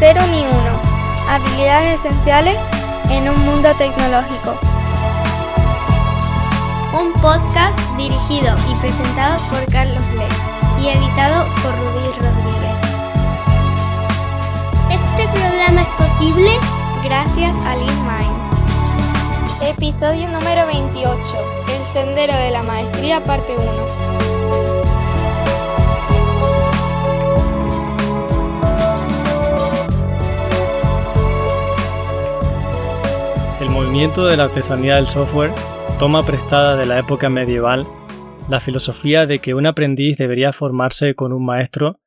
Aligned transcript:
Cero 0.00 0.22
ni 0.30 0.40
uno. 0.46 0.80
Habilidades 1.28 2.02
esenciales 2.02 2.56
en 3.10 3.28
un 3.28 3.38
mundo 3.44 3.68
tecnológico. 3.76 4.58
Un 6.98 7.12
podcast 7.20 7.78
dirigido 7.98 8.56
y 8.70 8.74
presentado 8.76 9.38
por 9.50 9.62
Carlos 9.70 10.02
Lee 10.14 10.82
y 10.82 10.88
editado 10.88 11.44
por 11.56 11.76
Rudy 11.76 12.12
Rodríguez. 12.18 12.78
Este 14.88 15.28
programa 15.38 15.82
es 15.82 15.88
posible 16.08 16.50
gracias 17.04 17.54
a 17.66 17.76
LeanMind. 17.76 18.40
Episodio 19.64 20.30
número 20.30 20.66
28. 20.66 21.20
El 21.68 21.92
sendero 21.92 22.34
de 22.34 22.50
la 22.52 22.62
maestría, 22.62 23.22
parte 23.22 23.54
1. 23.54 24.29
Movimiento 33.80 34.26
de 34.26 34.36
la 34.36 34.44
artesanía 34.44 34.96
del 34.96 35.08
software 35.08 35.54
toma 35.98 36.22
prestada 36.22 36.76
de 36.76 36.84
la 36.84 36.98
época 36.98 37.30
medieval 37.30 37.86
la 38.50 38.60
filosofía 38.60 39.26
de 39.26 39.38
que 39.38 39.54
un 39.54 39.64
aprendiz 39.64 40.18
debería 40.18 40.52
formarse 40.52 41.14
con 41.14 41.32
un 41.32 41.46
maestro 41.46 41.98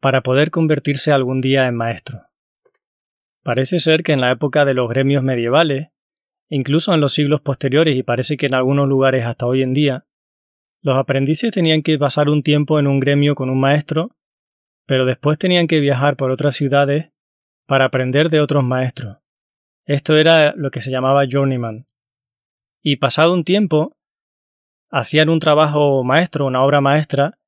para 0.00 0.22
poder 0.22 0.50
convertirse 0.50 1.12
algún 1.12 1.42
día 1.42 1.68
en 1.68 1.74
maestro. 1.74 2.22
Parece 3.42 3.80
ser 3.80 4.02
que 4.02 4.12
en 4.12 4.22
la 4.22 4.30
época 4.30 4.64
de 4.64 4.72
los 4.72 4.88
gremios 4.88 5.22
medievales, 5.22 5.88
incluso 6.48 6.94
en 6.94 7.02
los 7.02 7.12
siglos 7.12 7.42
posteriores 7.42 7.98
y 7.98 8.02
parece 8.02 8.38
que 8.38 8.46
en 8.46 8.54
algunos 8.54 8.88
lugares 8.88 9.26
hasta 9.26 9.44
hoy 9.44 9.62
en 9.62 9.74
día, 9.74 10.06
los 10.80 10.96
aprendices 10.96 11.52
tenían 11.52 11.82
que 11.82 11.98
pasar 11.98 12.30
un 12.30 12.42
tiempo 12.42 12.78
en 12.78 12.86
un 12.86 12.98
gremio 12.98 13.34
con 13.34 13.50
un 13.50 13.60
maestro, 13.60 14.16
pero 14.86 15.04
después 15.04 15.36
tenían 15.36 15.66
que 15.66 15.80
viajar 15.80 16.16
por 16.16 16.30
otras 16.30 16.54
ciudades 16.54 17.10
para 17.66 17.84
aprender 17.84 18.30
de 18.30 18.40
otros 18.40 18.64
maestros. 18.64 19.18
Esto 19.90 20.16
era 20.16 20.54
lo 20.54 20.70
que 20.70 20.80
se 20.80 20.92
llamaba 20.92 21.24
journeyman. 21.28 21.84
Y 22.80 22.98
pasado 22.98 23.34
un 23.34 23.42
tiempo, 23.42 23.96
hacían 24.88 25.28
un 25.28 25.40
trabajo 25.40 26.04
maestro, 26.04 26.46
una 26.46 26.62
obra 26.62 26.80
maestra, 26.80 27.38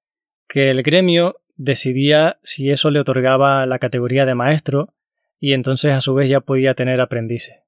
que 0.49 0.69
el 0.69 0.83
gremio 0.83 1.37
decidía 1.55 2.41
si 2.43 2.73
eso 2.73 2.91
le 2.91 2.99
otorgaba 2.99 3.65
la 3.67 3.79
categoría 3.79 4.27
de 4.27 4.35
maestro 4.35 4.93
y 5.39 5.53
entonces 5.53 5.93
a 5.93 6.01
su 6.01 6.15
vez 6.15 6.29
ya 6.29 6.41
podía 6.41 6.75
tener 6.75 7.01
aprendices. 7.01 7.61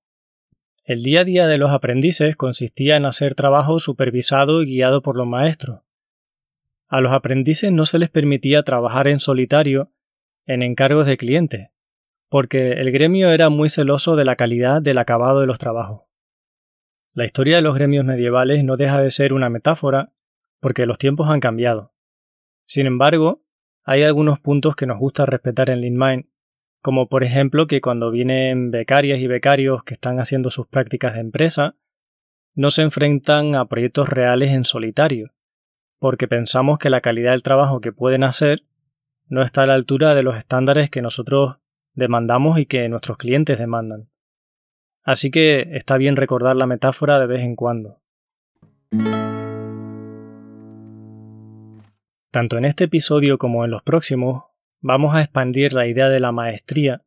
El 0.83 1.05
día 1.05 1.21
a 1.21 1.25
día 1.25 1.47
de 1.47 1.59
los 1.59 1.71
aprendices 1.71 2.35
consistía 2.35 2.97
en 2.97 3.05
hacer 3.05 3.37
trabajo 3.37 3.79
supervisado 3.79 4.61
y 4.61 4.67
guiado 4.67 5.03
por 5.03 5.17
los 5.17 5.29
maestros. 5.29 5.83
A 6.89 7.01
los 7.01 7.13
aprendices 7.13 7.71
no 7.71 7.87
se 7.87 8.01
les 8.01 8.11
permitía 8.11 8.65
trabajar 8.65 9.07
en 9.07 9.21
solitario 9.21 9.93
en 10.47 10.65
encargos 10.65 11.07
de 11.07 11.17
clientes, 11.17 11.69
porque 12.29 12.73
el 12.73 12.91
gremio 12.91 13.31
era 13.31 13.49
muy 13.49 13.69
celoso 13.69 14.17
de 14.17 14.25
la 14.25 14.37
calidad 14.37 14.83
del 14.83 14.99
acabado 14.99 15.41
de 15.41 15.47
los 15.47 15.59
trabajos. 15.59 16.03
La 17.13 17.25
historia 17.25 17.57
de 17.57 17.63
los 17.63 17.75
gremios 17.75 18.05
medievales 18.05 18.65
no 18.65 18.77
deja 18.77 19.01
de 19.01 19.11
ser 19.11 19.33
una 19.33 19.49
metáfora, 19.49 20.13
porque 20.61 20.87
los 20.87 20.99
tiempos 20.99 21.29
han 21.29 21.41
cambiado. 21.41 21.93
Sin 22.65 22.87
embargo, 22.87 23.43
hay 23.85 24.03
algunos 24.03 24.41
puntos 24.41 24.75
que 24.75 24.87
nos 24.87 24.99
gusta 24.99 25.27
respetar 25.27 25.71
en 25.71 25.81
LeanMind, 25.81 26.27
como 26.81 27.09
por 27.09 27.23
ejemplo 27.23 27.67
que 27.67 27.81
cuando 27.81 28.11
vienen 28.11 28.71
becarias 28.71 29.21
y 29.21 29.27
becarios 29.27 29.85
que 29.85 29.95
están 29.95 30.19
haciendo 30.21 30.51
sus 30.51 30.67
prácticas 30.67 31.15
de 31.15 31.21
empresa, 31.21 31.77
no 32.55 32.71
se 32.71 32.83
enfrentan 32.83 33.55
a 33.55 33.67
proyectos 33.67 34.09
reales 34.09 34.53
en 34.53 34.65
solitario, 34.65 35.33
porque 35.99 36.29
pensamos 36.29 36.79
que 36.79 36.91
la 36.91 37.01
calidad 37.01 37.33
del 37.33 37.43
trabajo 37.43 37.81
que 37.81 37.93
pueden 37.93 38.25
hacer 38.25 38.65
no 39.29 39.43
está 39.43 39.63
a 39.63 39.67
la 39.67 39.75
altura 39.75 40.15
de 40.15 40.23
los 40.23 40.37
estándares 40.37 40.91
que 40.91 41.03
nosotros 41.03 41.57
demandamos 41.95 42.59
y 42.59 42.67
que 42.67 42.89
nuestros 42.89 43.17
clientes 43.17 43.59
demandan. 43.59 44.11
Así 45.03 45.31
que 45.31 45.69
está 45.73 45.97
bien 45.97 46.17
recordar 46.17 46.57
la 46.57 46.67
metáfora 46.67 47.19
de 47.19 47.27
vez 47.27 47.41
en 47.43 47.57
cuando. 47.57 48.01
Tanto 52.31 52.59
en 52.59 52.65
este 52.65 52.85
episodio 52.85 53.39
como 53.39 53.65
en 53.65 53.71
los 53.71 53.83
próximos 53.83 54.45
vamos 54.81 55.15
a 55.15 55.23
expandir 55.23 55.73
la 55.73 55.87
idea 55.87 56.09
de 56.09 56.21
la 56.21 56.33
maestría 56.33 57.03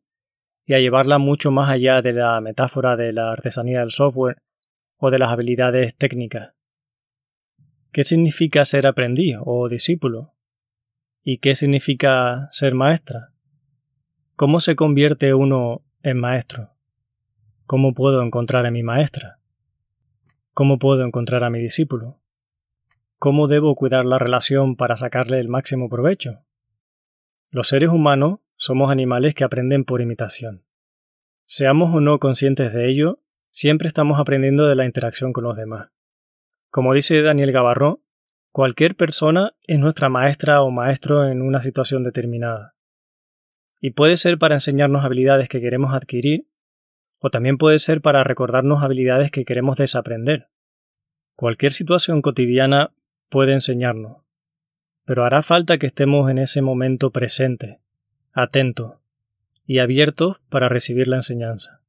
y 0.64 0.74
a 0.74 0.78
llevarla 0.78 1.18
mucho 1.18 1.50
más 1.50 1.70
allá 1.70 2.02
de 2.02 2.12
la 2.12 2.40
metáfora 2.40 2.96
de 2.96 3.12
la 3.12 3.32
artesanía 3.32 3.80
del 3.80 3.90
software 3.90 4.42
o 4.96 5.10
de 5.10 5.18
las 5.18 5.30
habilidades 5.30 5.96
técnicas. 5.96 6.54
¿Qué 7.92 8.04
significa 8.04 8.64
ser 8.64 8.86
aprendiz 8.86 9.36
o 9.40 9.68
discípulo? 9.68 10.34
¿Y 11.22 11.38
qué 11.38 11.54
significa 11.54 12.48
ser 12.52 12.74
maestra? 12.74 13.32
¿Cómo 14.38 14.60
se 14.60 14.76
convierte 14.76 15.34
uno 15.34 15.82
en 16.04 16.16
maestro? 16.20 16.70
¿Cómo 17.66 17.92
puedo 17.92 18.22
encontrar 18.22 18.66
a 18.66 18.70
mi 18.70 18.84
maestra? 18.84 19.40
¿Cómo 20.54 20.78
puedo 20.78 21.04
encontrar 21.04 21.42
a 21.42 21.50
mi 21.50 21.58
discípulo? 21.58 22.20
¿Cómo 23.18 23.48
debo 23.48 23.74
cuidar 23.74 24.04
la 24.04 24.16
relación 24.20 24.76
para 24.76 24.96
sacarle 24.96 25.40
el 25.40 25.48
máximo 25.48 25.88
provecho? 25.88 26.44
Los 27.50 27.66
seres 27.66 27.90
humanos 27.90 28.38
somos 28.54 28.92
animales 28.92 29.34
que 29.34 29.42
aprenden 29.42 29.82
por 29.82 30.00
imitación. 30.00 30.64
Seamos 31.44 31.92
o 31.92 32.00
no 32.00 32.20
conscientes 32.20 32.72
de 32.72 32.88
ello, 32.88 33.18
siempre 33.50 33.88
estamos 33.88 34.20
aprendiendo 34.20 34.68
de 34.68 34.76
la 34.76 34.84
interacción 34.84 35.32
con 35.32 35.42
los 35.42 35.56
demás. 35.56 35.90
Como 36.70 36.94
dice 36.94 37.20
Daniel 37.22 37.50
Gavarró, 37.50 38.04
cualquier 38.52 38.94
persona 38.94 39.56
es 39.64 39.80
nuestra 39.80 40.08
maestra 40.08 40.62
o 40.62 40.70
maestro 40.70 41.26
en 41.26 41.42
una 41.42 41.60
situación 41.60 42.04
determinada. 42.04 42.77
Y 43.80 43.90
puede 43.90 44.16
ser 44.16 44.38
para 44.38 44.56
enseñarnos 44.56 45.04
habilidades 45.04 45.48
que 45.48 45.60
queremos 45.60 45.94
adquirir, 45.94 46.46
o 47.20 47.30
también 47.30 47.58
puede 47.58 47.78
ser 47.78 48.00
para 48.00 48.24
recordarnos 48.24 48.82
habilidades 48.82 49.30
que 49.30 49.44
queremos 49.44 49.76
desaprender. 49.76 50.48
Cualquier 51.36 51.72
situación 51.72 52.22
cotidiana 52.22 52.92
puede 53.28 53.52
enseñarnos, 53.52 54.18
pero 55.04 55.24
hará 55.24 55.42
falta 55.42 55.78
que 55.78 55.86
estemos 55.86 56.30
en 56.30 56.38
ese 56.38 56.62
momento 56.62 57.10
presente, 57.10 57.80
atentos 58.32 58.96
y 59.66 59.78
abiertos 59.78 60.40
para 60.48 60.68
recibir 60.68 61.08
la 61.08 61.16
enseñanza. 61.16 61.80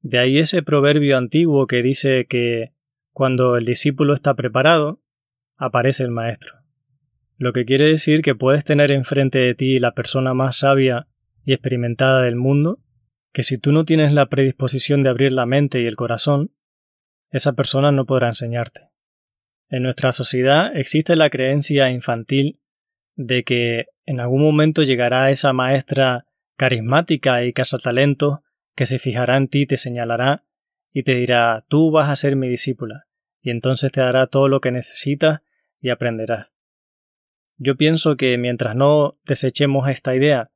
De 0.00 0.20
ahí 0.20 0.38
ese 0.38 0.62
proverbio 0.62 1.16
antiguo 1.18 1.66
que 1.66 1.82
dice 1.82 2.26
que 2.26 2.72
cuando 3.12 3.56
el 3.56 3.64
discípulo 3.64 4.14
está 4.14 4.34
preparado, 4.34 5.00
aparece 5.56 6.04
el 6.04 6.10
maestro. 6.10 6.54
Lo 7.36 7.52
que 7.52 7.64
quiere 7.64 7.86
decir 7.86 8.22
que 8.22 8.34
puedes 8.34 8.64
tener 8.64 8.92
enfrente 8.92 9.38
de 9.38 9.54
ti 9.54 9.78
la 9.78 9.92
persona 9.92 10.34
más 10.34 10.56
sabia 10.56 11.08
y 11.48 11.54
experimentada 11.54 12.20
del 12.20 12.36
mundo, 12.36 12.78
que 13.32 13.42
si 13.42 13.56
tú 13.56 13.72
no 13.72 13.86
tienes 13.86 14.12
la 14.12 14.26
predisposición 14.26 15.00
de 15.00 15.08
abrir 15.08 15.32
la 15.32 15.46
mente 15.46 15.80
y 15.80 15.86
el 15.86 15.96
corazón, 15.96 16.52
esa 17.30 17.54
persona 17.54 17.90
no 17.90 18.04
podrá 18.04 18.26
enseñarte. 18.26 18.90
En 19.70 19.82
nuestra 19.82 20.12
sociedad 20.12 20.76
existe 20.76 21.16
la 21.16 21.30
creencia 21.30 21.88
infantil 21.88 22.60
de 23.14 23.44
que 23.44 23.86
en 24.04 24.20
algún 24.20 24.42
momento 24.42 24.82
llegará 24.82 25.30
esa 25.30 25.54
maestra 25.54 26.26
carismática 26.58 27.42
y 27.42 27.54
cazatalentos 27.54 28.40
que 28.76 28.84
se 28.84 28.98
fijará 28.98 29.38
en 29.38 29.48
ti, 29.48 29.64
te 29.64 29.78
señalará 29.78 30.44
y 30.92 31.02
te 31.02 31.14
dirá 31.14 31.64
tú 31.66 31.90
vas 31.90 32.10
a 32.10 32.16
ser 32.16 32.36
mi 32.36 32.50
discípula, 32.50 33.06
y 33.40 33.48
entonces 33.52 33.90
te 33.90 34.02
dará 34.02 34.26
todo 34.26 34.48
lo 34.48 34.60
que 34.60 34.70
necesitas 34.70 35.40
y 35.80 35.88
aprenderás. 35.88 36.48
Yo 37.56 37.78
pienso 37.78 38.18
que 38.18 38.36
mientras 38.36 38.76
no 38.76 39.18
desechemos 39.24 39.88
esta 39.88 40.14
idea, 40.14 40.50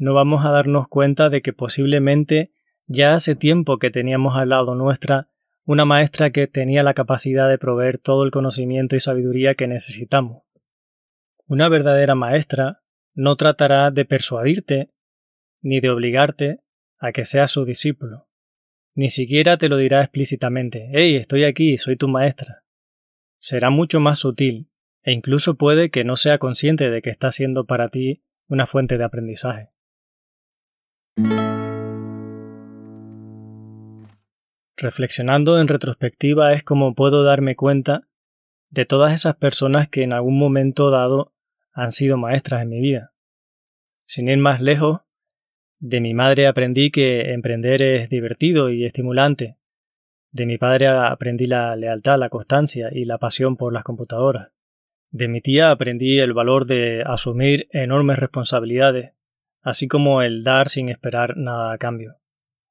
no 0.00 0.14
vamos 0.14 0.46
a 0.46 0.50
darnos 0.50 0.88
cuenta 0.88 1.28
de 1.28 1.42
que 1.42 1.52
posiblemente 1.52 2.52
ya 2.86 3.12
hace 3.12 3.36
tiempo 3.36 3.78
que 3.78 3.90
teníamos 3.90 4.34
al 4.34 4.48
lado 4.48 4.74
nuestra 4.74 5.28
una 5.66 5.84
maestra 5.84 6.30
que 6.30 6.46
tenía 6.46 6.82
la 6.82 6.94
capacidad 6.94 7.50
de 7.50 7.58
proveer 7.58 7.98
todo 7.98 8.24
el 8.24 8.30
conocimiento 8.30 8.96
y 8.96 9.00
sabiduría 9.00 9.54
que 9.56 9.68
necesitamos. 9.68 10.42
Una 11.46 11.68
verdadera 11.68 12.14
maestra 12.14 12.82
no 13.12 13.36
tratará 13.36 13.90
de 13.90 14.06
persuadirte 14.06 14.90
ni 15.60 15.80
de 15.80 15.90
obligarte 15.90 16.60
a 16.98 17.12
que 17.12 17.26
seas 17.26 17.50
su 17.50 17.66
discípulo. 17.66 18.26
Ni 18.94 19.10
siquiera 19.10 19.58
te 19.58 19.68
lo 19.68 19.76
dirá 19.76 20.00
explícitamente 20.00 20.88
Hey, 20.94 21.16
estoy 21.16 21.44
aquí, 21.44 21.76
soy 21.76 21.96
tu 21.96 22.08
maestra. 22.08 22.64
Será 23.38 23.68
mucho 23.68 24.00
más 24.00 24.20
sutil, 24.20 24.70
e 25.02 25.12
incluso 25.12 25.56
puede 25.56 25.90
que 25.90 26.04
no 26.04 26.16
sea 26.16 26.38
consciente 26.38 26.88
de 26.88 27.02
que 27.02 27.10
está 27.10 27.30
siendo 27.32 27.66
para 27.66 27.90
ti 27.90 28.22
una 28.48 28.66
fuente 28.66 28.96
de 28.96 29.04
aprendizaje. 29.04 29.70
Reflexionando 34.80 35.60
en 35.60 35.68
retrospectiva 35.68 36.54
es 36.54 36.62
como 36.62 36.94
puedo 36.94 37.22
darme 37.22 37.54
cuenta 37.54 38.08
de 38.70 38.86
todas 38.86 39.12
esas 39.12 39.36
personas 39.36 39.88
que 39.88 40.02
en 40.02 40.14
algún 40.14 40.38
momento 40.38 40.90
dado 40.90 41.34
han 41.72 41.92
sido 41.92 42.16
maestras 42.16 42.62
en 42.62 42.70
mi 42.70 42.80
vida. 42.80 43.12
Sin 44.06 44.28
ir 44.28 44.38
más 44.38 44.62
lejos, 44.62 45.00
de 45.80 46.00
mi 46.00 46.14
madre 46.14 46.46
aprendí 46.46 46.90
que 46.90 47.32
emprender 47.32 47.82
es 47.82 48.08
divertido 48.08 48.70
y 48.70 48.86
estimulante. 48.86 49.58
De 50.30 50.46
mi 50.46 50.56
padre 50.56 50.88
aprendí 50.88 51.46
la 51.46 51.76
lealtad, 51.76 52.18
la 52.18 52.30
constancia 52.30 52.88
y 52.92 53.04
la 53.04 53.18
pasión 53.18 53.56
por 53.56 53.72
las 53.72 53.84
computadoras. 53.84 54.52
De 55.10 55.28
mi 55.28 55.40
tía 55.40 55.70
aprendí 55.70 56.20
el 56.20 56.32
valor 56.32 56.66
de 56.66 57.02
asumir 57.04 57.68
enormes 57.70 58.18
responsabilidades, 58.18 59.12
así 59.62 59.88
como 59.88 60.22
el 60.22 60.42
dar 60.42 60.68
sin 60.68 60.88
esperar 60.88 61.36
nada 61.36 61.72
a 61.72 61.78
cambio. 61.78 62.16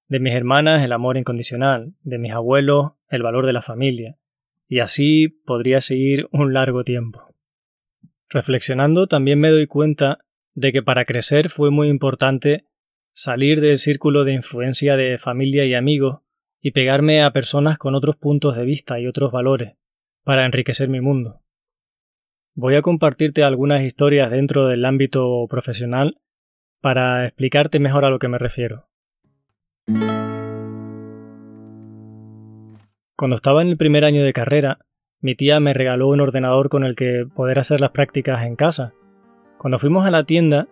De 0.08 0.20
mis 0.20 0.34
hermanas 0.34 0.84
el 0.84 0.92
amor 0.92 1.18
incondicional, 1.18 1.94
de 2.02 2.18
mis 2.18 2.34
abuelos 2.34 2.94
el 3.10 3.24
valor 3.24 3.46
de 3.46 3.54
la 3.54 3.62
familia, 3.62 4.18
y 4.68 4.80
así 4.80 5.28
podría 5.28 5.82
seguir 5.82 6.28
un 6.32 6.54
largo 6.54 6.84
tiempo. 6.84 7.34
Reflexionando 8.30 9.08
también 9.08 9.40
me 9.40 9.50
doy 9.50 9.66
cuenta 9.66 10.20
de 10.54 10.72
que 10.72 10.84
para 10.84 11.06
crecer 11.06 11.50
fue 11.50 11.72
muy 11.72 11.90
importante 11.90 12.66
salir 13.14 13.62
del 13.62 13.80
círculo 13.80 14.24
de 14.24 14.34
influencia 14.34 14.96
de 14.96 15.18
familia 15.18 15.66
y 15.66 15.74
amigos 15.74 16.20
y 16.62 16.72
pegarme 16.72 17.24
a 17.24 17.32
personas 17.32 17.78
con 17.78 17.96
otros 17.96 18.16
puntos 18.18 18.56
de 18.56 18.66
vista 18.66 19.00
y 19.00 19.08
otros 19.08 19.32
valores, 19.32 19.76
para 20.24 20.46
enriquecer 20.46 20.90
mi 20.90 21.02
mundo. 21.02 21.42
Voy 22.54 22.76
a 22.76 22.82
compartirte 22.82 23.44
algunas 23.44 23.84
historias 23.84 24.30
dentro 24.30 24.68
del 24.68 24.86
ámbito 24.86 25.48
profesional 25.50 26.20
para 26.82 27.26
explicarte 27.26 27.80
mejor 27.80 28.06
a 28.06 28.10
lo 28.10 28.20
que 28.20 28.28
me 28.28 28.38
refiero. 28.38 28.88
Cuando 33.16 33.36
estaba 33.36 33.62
en 33.62 33.70
el 33.70 33.78
primer 33.78 34.06
año 34.06 34.24
de 34.24 34.34
carrera, 34.34 34.80
mi 35.22 35.36
tía 35.36 35.60
me 35.60 35.74
regaló 35.74 36.08
un 36.08 36.22
ordenador 36.22 36.70
con 36.70 36.86
el 36.86 36.96
que 36.96 37.26
poder 37.36 37.60
hacer 37.60 37.82
las 37.82 37.92
prácticas 37.92 38.44
en 38.44 38.56
casa. 38.56 38.94
Cuando 39.58 39.78
fuimos 39.78 40.06
a 40.06 40.12
la 40.12 40.24
tienda, 40.24 40.68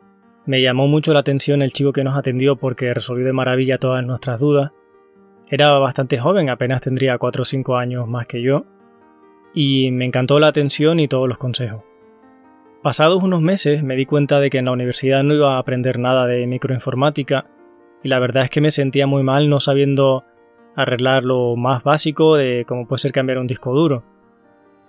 me 0.45 0.61
llamó 0.61 0.87
mucho 0.87 1.11
la 1.11 1.19
atención 1.19 1.61
el 1.61 1.73
chico 1.73 1.91
que 1.91 2.05
nos 2.05 2.17
atendió 2.17 2.55
porque 2.55 2.93
resolvió 2.93 3.25
de 3.25 3.33
maravilla 3.33 3.77
todas 3.77 4.05
nuestras 4.05 4.39
dudas. 4.39 4.71
Era 5.49 5.71
bastante 5.73 6.17
joven, 6.19 6.49
apenas 6.49 6.79
tendría 6.79 7.17
4 7.17 7.41
o 7.41 7.45
5 7.45 7.75
años 7.75 8.07
más 8.07 8.27
que 8.27 8.41
yo, 8.41 8.65
y 9.53 9.91
me 9.91 10.05
encantó 10.05 10.39
la 10.39 10.47
atención 10.47 11.01
y 11.01 11.09
todos 11.09 11.27
los 11.27 11.37
consejos. 11.37 11.83
Pasados 12.87 13.21
unos 13.21 13.41
meses 13.41 13.83
me 13.83 13.97
di 13.97 14.05
cuenta 14.05 14.39
de 14.39 14.49
que 14.49 14.59
en 14.59 14.63
la 14.63 14.71
universidad 14.71 15.21
no 15.21 15.33
iba 15.33 15.55
a 15.57 15.59
aprender 15.59 15.99
nada 15.99 16.25
de 16.25 16.47
microinformática 16.47 17.45
y 18.01 18.07
la 18.07 18.17
verdad 18.17 18.45
es 18.45 18.49
que 18.49 18.61
me 18.61 18.71
sentía 18.71 19.05
muy 19.07 19.23
mal 19.23 19.49
no 19.49 19.59
sabiendo 19.59 20.23
arreglar 20.73 21.25
lo 21.25 21.57
más 21.57 21.83
básico 21.83 22.37
de 22.37 22.63
cómo 22.65 22.87
puede 22.87 23.01
ser 23.01 23.11
cambiar 23.11 23.39
un 23.39 23.47
disco 23.47 23.73
duro. 23.73 24.05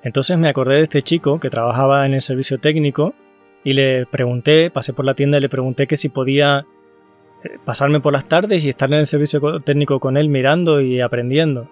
Entonces 0.04 0.38
me 0.38 0.48
acordé 0.48 0.76
de 0.76 0.82
este 0.84 1.02
chico 1.02 1.40
que 1.40 1.50
trabajaba 1.50 2.06
en 2.06 2.14
el 2.14 2.20
servicio 2.20 2.58
técnico 2.58 3.14
y 3.64 3.72
le 3.72 4.06
pregunté, 4.06 4.70
pasé 4.70 4.92
por 4.92 5.04
la 5.04 5.14
tienda 5.14 5.38
y 5.38 5.40
le 5.40 5.48
pregunté 5.48 5.88
que 5.88 5.96
si 5.96 6.08
podía 6.08 6.66
eh, 7.42 7.58
pasarme 7.64 7.98
por 7.98 8.12
las 8.12 8.28
tardes 8.28 8.62
y 8.62 8.68
estar 8.68 8.88
en 8.92 9.00
el 9.00 9.06
servicio 9.06 9.40
técnico 9.58 9.98
con 9.98 10.16
él 10.16 10.28
mirando 10.28 10.80
y 10.80 11.00
aprendiendo. 11.00 11.68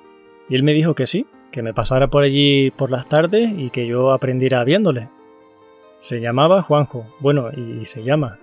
Y 0.48 0.56
él 0.56 0.64
me 0.64 0.72
dijo 0.72 0.94
que 0.96 1.06
sí, 1.06 1.24
que 1.52 1.62
me 1.62 1.72
pasara 1.72 2.08
por 2.08 2.24
allí 2.24 2.72
por 2.72 2.90
las 2.90 3.08
tardes 3.08 3.48
y 3.56 3.70
que 3.70 3.86
yo 3.86 4.10
aprendiera 4.10 4.64
viéndole. 4.64 5.08
Se 5.98 6.18
llamaba 6.18 6.62
Juanjo, 6.62 7.06
bueno, 7.20 7.48
y, 7.50 7.84
se 7.86 8.04
llama. 8.04 8.38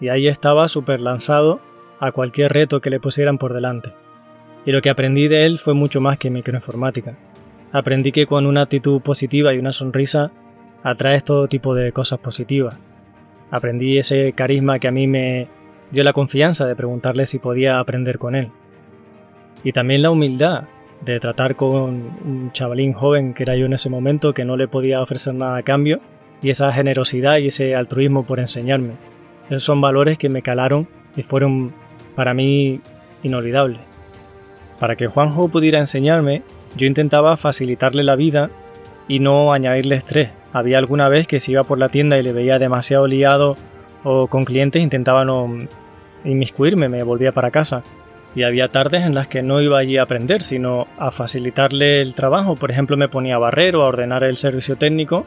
Y 0.00 0.08
ahí 0.08 0.26
estaba 0.26 0.66
súper 0.66 1.00
lanzado 1.00 1.60
a 2.00 2.10
cualquier 2.10 2.52
reto 2.52 2.80
que 2.80 2.90
le 2.90 2.98
pusieran 2.98 3.38
por 3.38 3.54
delante. 3.54 3.92
Y 4.64 4.72
lo 4.72 4.82
que 4.82 4.90
aprendí 4.90 5.28
de 5.28 5.46
él 5.46 5.58
fue 5.58 5.74
mucho 5.74 6.00
más 6.00 6.18
que 6.18 6.30
microinformática. 6.30 7.16
Aprendí 7.72 8.10
que 8.10 8.26
con 8.26 8.46
una 8.46 8.62
actitud 8.62 9.00
positiva 9.00 9.54
y 9.54 9.58
una 9.58 9.72
sonrisa 9.72 10.32
atraes 10.82 11.22
todo 11.22 11.46
tipo 11.46 11.74
de 11.74 11.92
cosas 11.92 12.18
positivas. 12.18 12.76
Aprendí 13.50 13.98
ese 13.98 14.32
carisma 14.32 14.78
que 14.78 14.88
a 14.88 14.92
mí 14.92 15.06
me 15.06 15.48
dio 15.90 16.02
la 16.02 16.12
confianza 16.12 16.66
de 16.66 16.76
preguntarle 16.76 17.26
si 17.26 17.38
podía 17.38 17.78
aprender 17.78 18.18
con 18.18 18.34
él. 18.34 18.50
Y 19.62 19.72
también 19.72 20.02
la 20.02 20.10
humildad 20.10 20.64
de 21.00 21.20
tratar 21.20 21.54
con 21.54 22.10
un 22.24 22.50
chavalín 22.52 22.92
joven 22.92 23.34
que 23.34 23.44
era 23.44 23.54
yo 23.54 23.66
en 23.66 23.72
ese 23.72 23.88
momento 23.88 24.34
que 24.34 24.44
no 24.44 24.56
le 24.56 24.66
podía 24.66 25.00
ofrecer 25.00 25.34
nada 25.34 25.58
a 25.58 25.62
cambio 25.62 26.00
y 26.42 26.50
esa 26.50 26.72
generosidad 26.72 27.38
y 27.38 27.48
ese 27.48 27.74
altruismo 27.74 28.24
por 28.24 28.40
enseñarme. 28.40 28.92
Esos 29.48 29.64
son 29.64 29.80
valores 29.80 30.18
que 30.18 30.28
me 30.28 30.42
calaron 30.42 30.88
y 31.16 31.22
fueron 31.22 31.72
para 32.14 32.34
mí 32.34 32.80
inolvidables. 33.22 33.80
Para 34.78 34.96
que 34.96 35.08
Juanjo 35.08 35.48
pudiera 35.48 35.78
enseñarme, 35.78 36.42
yo 36.76 36.86
intentaba 36.86 37.36
facilitarle 37.36 38.02
la 38.02 38.16
vida 38.16 38.50
y 39.08 39.20
no 39.20 39.52
añadirle 39.52 39.96
estrés. 39.96 40.30
Había 40.52 40.78
alguna 40.78 41.08
vez 41.08 41.26
que 41.26 41.40
si 41.40 41.52
iba 41.52 41.64
por 41.64 41.78
la 41.78 41.88
tienda 41.88 42.18
y 42.18 42.22
le 42.22 42.32
veía 42.32 42.58
demasiado 42.58 43.06
liado 43.06 43.56
o 44.04 44.28
con 44.28 44.44
clientes 44.44 44.82
intentaba 44.82 45.24
no 45.24 45.48
inmiscuirme, 46.24 46.88
me 46.88 47.02
volvía 47.02 47.32
para 47.32 47.50
casa. 47.50 47.82
Y 48.34 48.42
había 48.42 48.68
tardes 48.68 49.04
en 49.04 49.14
las 49.14 49.26
que 49.26 49.42
no 49.42 49.60
iba 49.60 49.78
allí 49.78 49.96
a 49.96 50.02
aprender, 50.02 50.42
sino 50.42 50.86
a 50.98 51.10
facilitarle 51.10 52.00
el 52.00 52.14
trabajo. 52.14 52.54
Por 52.54 52.70
ejemplo, 52.70 52.96
me 52.96 53.08
ponía 53.08 53.36
a 53.36 53.38
barrer 53.38 53.74
o 53.74 53.82
a 53.82 53.88
ordenar 53.88 54.22
el 54.22 54.36
servicio 54.36 54.76
técnico 54.76 55.26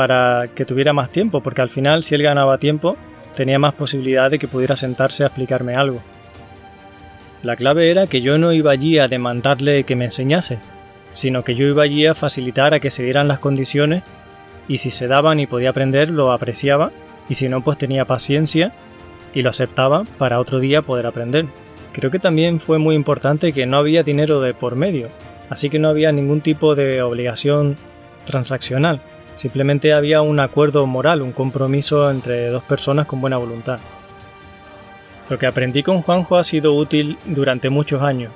para 0.00 0.48
que 0.54 0.64
tuviera 0.64 0.94
más 0.94 1.10
tiempo, 1.10 1.42
porque 1.42 1.60
al 1.60 1.68
final 1.68 2.02
si 2.02 2.14
él 2.14 2.22
ganaba 2.22 2.56
tiempo, 2.56 2.96
tenía 3.36 3.58
más 3.58 3.74
posibilidad 3.74 4.30
de 4.30 4.38
que 4.38 4.48
pudiera 4.48 4.74
sentarse 4.74 5.24
a 5.24 5.26
explicarme 5.26 5.74
algo. 5.74 6.00
La 7.42 7.54
clave 7.54 7.90
era 7.90 8.06
que 8.06 8.22
yo 8.22 8.38
no 8.38 8.54
iba 8.54 8.72
allí 8.72 8.98
a 8.98 9.08
demandarle 9.08 9.84
que 9.84 9.96
me 9.96 10.06
enseñase, 10.06 10.58
sino 11.12 11.44
que 11.44 11.54
yo 11.54 11.66
iba 11.66 11.82
allí 11.82 12.06
a 12.06 12.14
facilitar 12.14 12.72
a 12.72 12.80
que 12.80 12.88
se 12.88 13.02
dieran 13.02 13.28
las 13.28 13.40
condiciones 13.40 14.02
y 14.68 14.78
si 14.78 14.90
se 14.90 15.06
daban 15.06 15.38
y 15.38 15.46
podía 15.46 15.68
aprender 15.68 16.08
lo 16.08 16.32
apreciaba 16.32 16.92
y 17.28 17.34
si 17.34 17.50
no 17.50 17.62
pues 17.62 17.76
tenía 17.76 18.06
paciencia 18.06 18.72
y 19.34 19.42
lo 19.42 19.50
aceptaba 19.50 20.04
para 20.16 20.40
otro 20.40 20.60
día 20.60 20.80
poder 20.80 21.04
aprender. 21.04 21.44
Creo 21.92 22.10
que 22.10 22.18
también 22.18 22.58
fue 22.58 22.78
muy 22.78 22.94
importante 22.94 23.52
que 23.52 23.66
no 23.66 23.76
había 23.76 24.02
dinero 24.02 24.40
de 24.40 24.54
por 24.54 24.76
medio, 24.76 25.08
así 25.50 25.68
que 25.68 25.78
no 25.78 25.90
había 25.90 26.10
ningún 26.10 26.40
tipo 26.40 26.74
de 26.74 27.02
obligación 27.02 27.76
transaccional, 28.24 29.02
simplemente 29.40 29.94
había 29.94 30.20
un 30.20 30.38
acuerdo 30.38 30.86
moral, 30.86 31.22
un 31.22 31.32
compromiso 31.32 32.10
entre 32.10 32.48
dos 32.48 32.62
personas 32.62 33.06
con 33.06 33.22
buena 33.22 33.38
voluntad. 33.38 33.78
Lo 35.30 35.38
que 35.38 35.46
aprendí 35.46 35.82
con 35.82 36.02
Juanjo 36.02 36.36
ha 36.36 36.44
sido 36.44 36.74
útil 36.74 37.16
durante 37.24 37.70
muchos 37.70 38.02
años. 38.02 38.32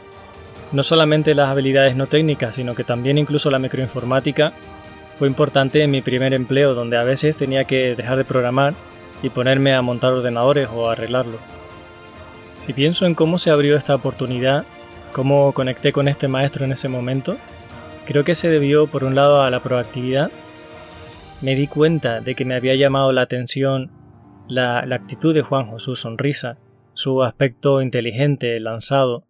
No 0.73 0.83
solamente 0.83 1.35
las 1.35 1.51
habilidades 1.51 1.95
no 1.95 2.07
técnicas, 2.07 2.55
sino 2.55 2.75
que 2.75 2.85
también 2.85 3.19
incluso 3.19 3.51
la 3.51 3.59
microinformática 3.59 4.55
fue 5.19 5.29
importante 5.29 5.83
en 5.83 5.91
mi 5.91 6.01
primer 6.01 6.33
empleo, 6.33 6.73
donde 6.73 6.97
a 6.97 7.05
veces 7.05 7.37
tenía 7.37 7.65
que 7.65 7.95
dejar 7.95 8.17
de 8.17 8.25
programar 8.25 8.73
y 9.23 9.29
ponerme 9.29 9.75
a 9.75 9.83
montar 9.83 10.15
ordenadores 10.15 10.69
o 10.73 10.89
a 10.89 10.93
arreglarlos. 10.93 11.41
Si 12.57 12.73
pienso 12.73 13.05
en 13.05 13.15
cómo 13.15 13.37
se 13.37 13.51
abrió 13.51 13.77
esta 13.77 13.95
oportunidad, 13.95 14.65
cómo 15.13 15.53
conecté 15.53 15.93
con 15.93 16.09
este 16.09 16.29
maestro 16.29 16.65
en 16.65 16.73
ese 16.73 16.89
momento, 16.89 17.37
creo 18.07 18.25
que 18.25 18.35
se 18.35 18.49
debió 18.49 18.87
por 18.87 19.05
un 19.05 19.15
lado 19.15 19.43
a 19.43 19.51
la 19.51 19.61
proactividad. 19.61 20.31
Me 21.45 21.57
di 21.57 21.67
cuenta 21.67 22.23
de 22.23 22.35
que 22.35 22.47
me 22.47 22.55
había 22.55 22.75
llamado 22.75 23.13
la 23.13 23.21
atención 23.21 23.91
la, 24.49 24.79
actitud 24.79 25.35
de 25.35 25.43
Juanjo, 25.43 25.79
su 25.79 25.95
sonrisa, 25.95 26.57
su 26.95 27.23
aspecto 27.23 27.83
inteligente, 27.83 28.59
lanzado, 28.61 29.27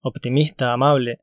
optimista, 0.00 0.72
amable. 0.72 1.20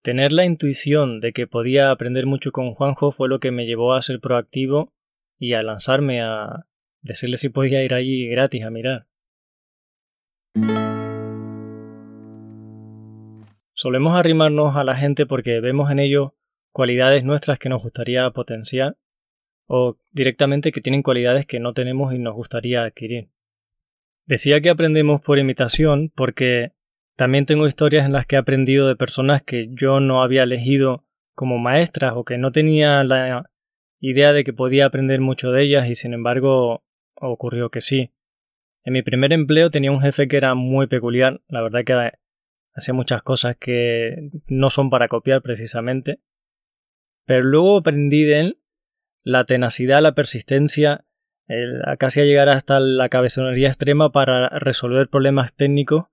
Tener 0.00 0.32
la 0.32 0.46
intuición 0.46 1.20
de 1.20 1.34
que 1.34 1.46
podía 1.46 1.90
aprender 1.90 2.24
mucho 2.24 2.52
con 2.52 2.72
Juanjo 2.72 3.12
fue 3.12 3.28
lo 3.28 3.38
que 3.38 3.50
me 3.50 3.66
llevó 3.66 3.92
a 3.92 4.00
ser 4.00 4.18
proactivo 4.18 4.94
y 5.38 5.52
a 5.52 5.62
lanzarme 5.62 6.22
a 6.22 6.64
decirle 7.02 7.36
si 7.36 7.50
podía 7.50 7.84
ir 7.84 7.92
allí 7.92 8.26
gratis 8.28 8.64
a 8.64 8.70
mirar. 8.70 9.06
Solemos 13.74 14.18
arrimarnos 14.18 14.74
a 14.74 14.84
la 14.84 14.96
gente 14.96 15.26
porque 15.26 15.60
vemos 15.60 15.90
en 15.90 15.98
ellos 15.98 16.30
cualidades 16.72 17.24
nuestras 17.24 17.58
que 17.58 17.68
nos 17.68 17.82
gustaría 17.82 18.30
potenciar 18.30 18.96
o 19.66 19.96
directamente 20.12 20.72
que 20.72 20.80
tienen 20.80 21.02
cualidades 21.02 21.46
que 21.46 21.60
no 21.60 21.72
tenemos 21.72 22.14
y 22.14 22.18
nos 22.18 22.34
gustaría 22.34 22.82
adquirir. 22.82 23.28
Decía 24.26 24.60
que 24.60 24.70
aprendemos 24.70 25.20
por 25.20 25.38
imitación 25.38 26.10
porque 26.14 26.72
también 27.16 27.46
tengo 27.46 27.66
historias 27.66 28.06
en 28.06 28.12
las 28.12 28.26
que 28.26 28.36
he 28.36 28.38
aprendido 28.38 28.88
de 28.88 28.96
personas 28.96 29.42
que 29.42 29.68
yo 29.72 30.00
no 30.00 30.22
había 30.22 30.42
elegido 30.42 31.04
como 31.34 31.58
maestras 31.58 32.14
o 32.16 32.24
que 32.24 32.38
no 32.38 32.52
tenía 32.52 33.04
la 33.04 33.50
idea 34.00 34.32
de 34.32 34.44
que 34.44 34.52
podía 34.52 34.86
aprender 34.86 35.20
mucho 35.20 35.50
de 35.50 35.62
ellas 35.62 35.88
y 35.88 35.94
sin 35.94 36.12
embargo 36.12 36.84
ocurrió 37.14 37.70
que 37.70 37.80
sí. 37.80 38.12
En 38.84 38.92
mi 38.92 39.02
primer 39.02 39.32
empleo 39.32 39.70
tenía 39.70 39.90
un 39.90 40.00
jefe 40.00 40.28
que 40.28 40.36
era 40.36 40.54
muy 40.54 40.86
peculiar, 40.86 41.40
la 41.48 41.62
verdad 41.62 41.84
que 41.84 42.12
hacía 42.74 42.94
muchas 42.94 43.22
cosas 43.22 43.56
que 43.56 44.30
no 44.48 44.70
son 44.70 44.90
para 44.90 45.08
copiar 45.08 45.42
precisamente, 45.42 46.20
pero 47.24 47.42
luego 47.42 47.78
aprendí 47.78 48.24
de 48.24 48.40
él 48.40 48.58
la 49.26 49.42
tenacidad, 49.42 50.00
la 50.02 50.12
persistencia 50.12 51.04
casi 51.98 52.20
a 52.20 52.24
llegar 52.24 52.48
hasta 52.48 52.78
la 52.78 53.08
cabezonería 53.08 53.66
extrema 53.66 54.12
para 54.12 54.48
resolver 54.50 55.08
problemas 55.08 55.52
técnicos, 55.52 56.04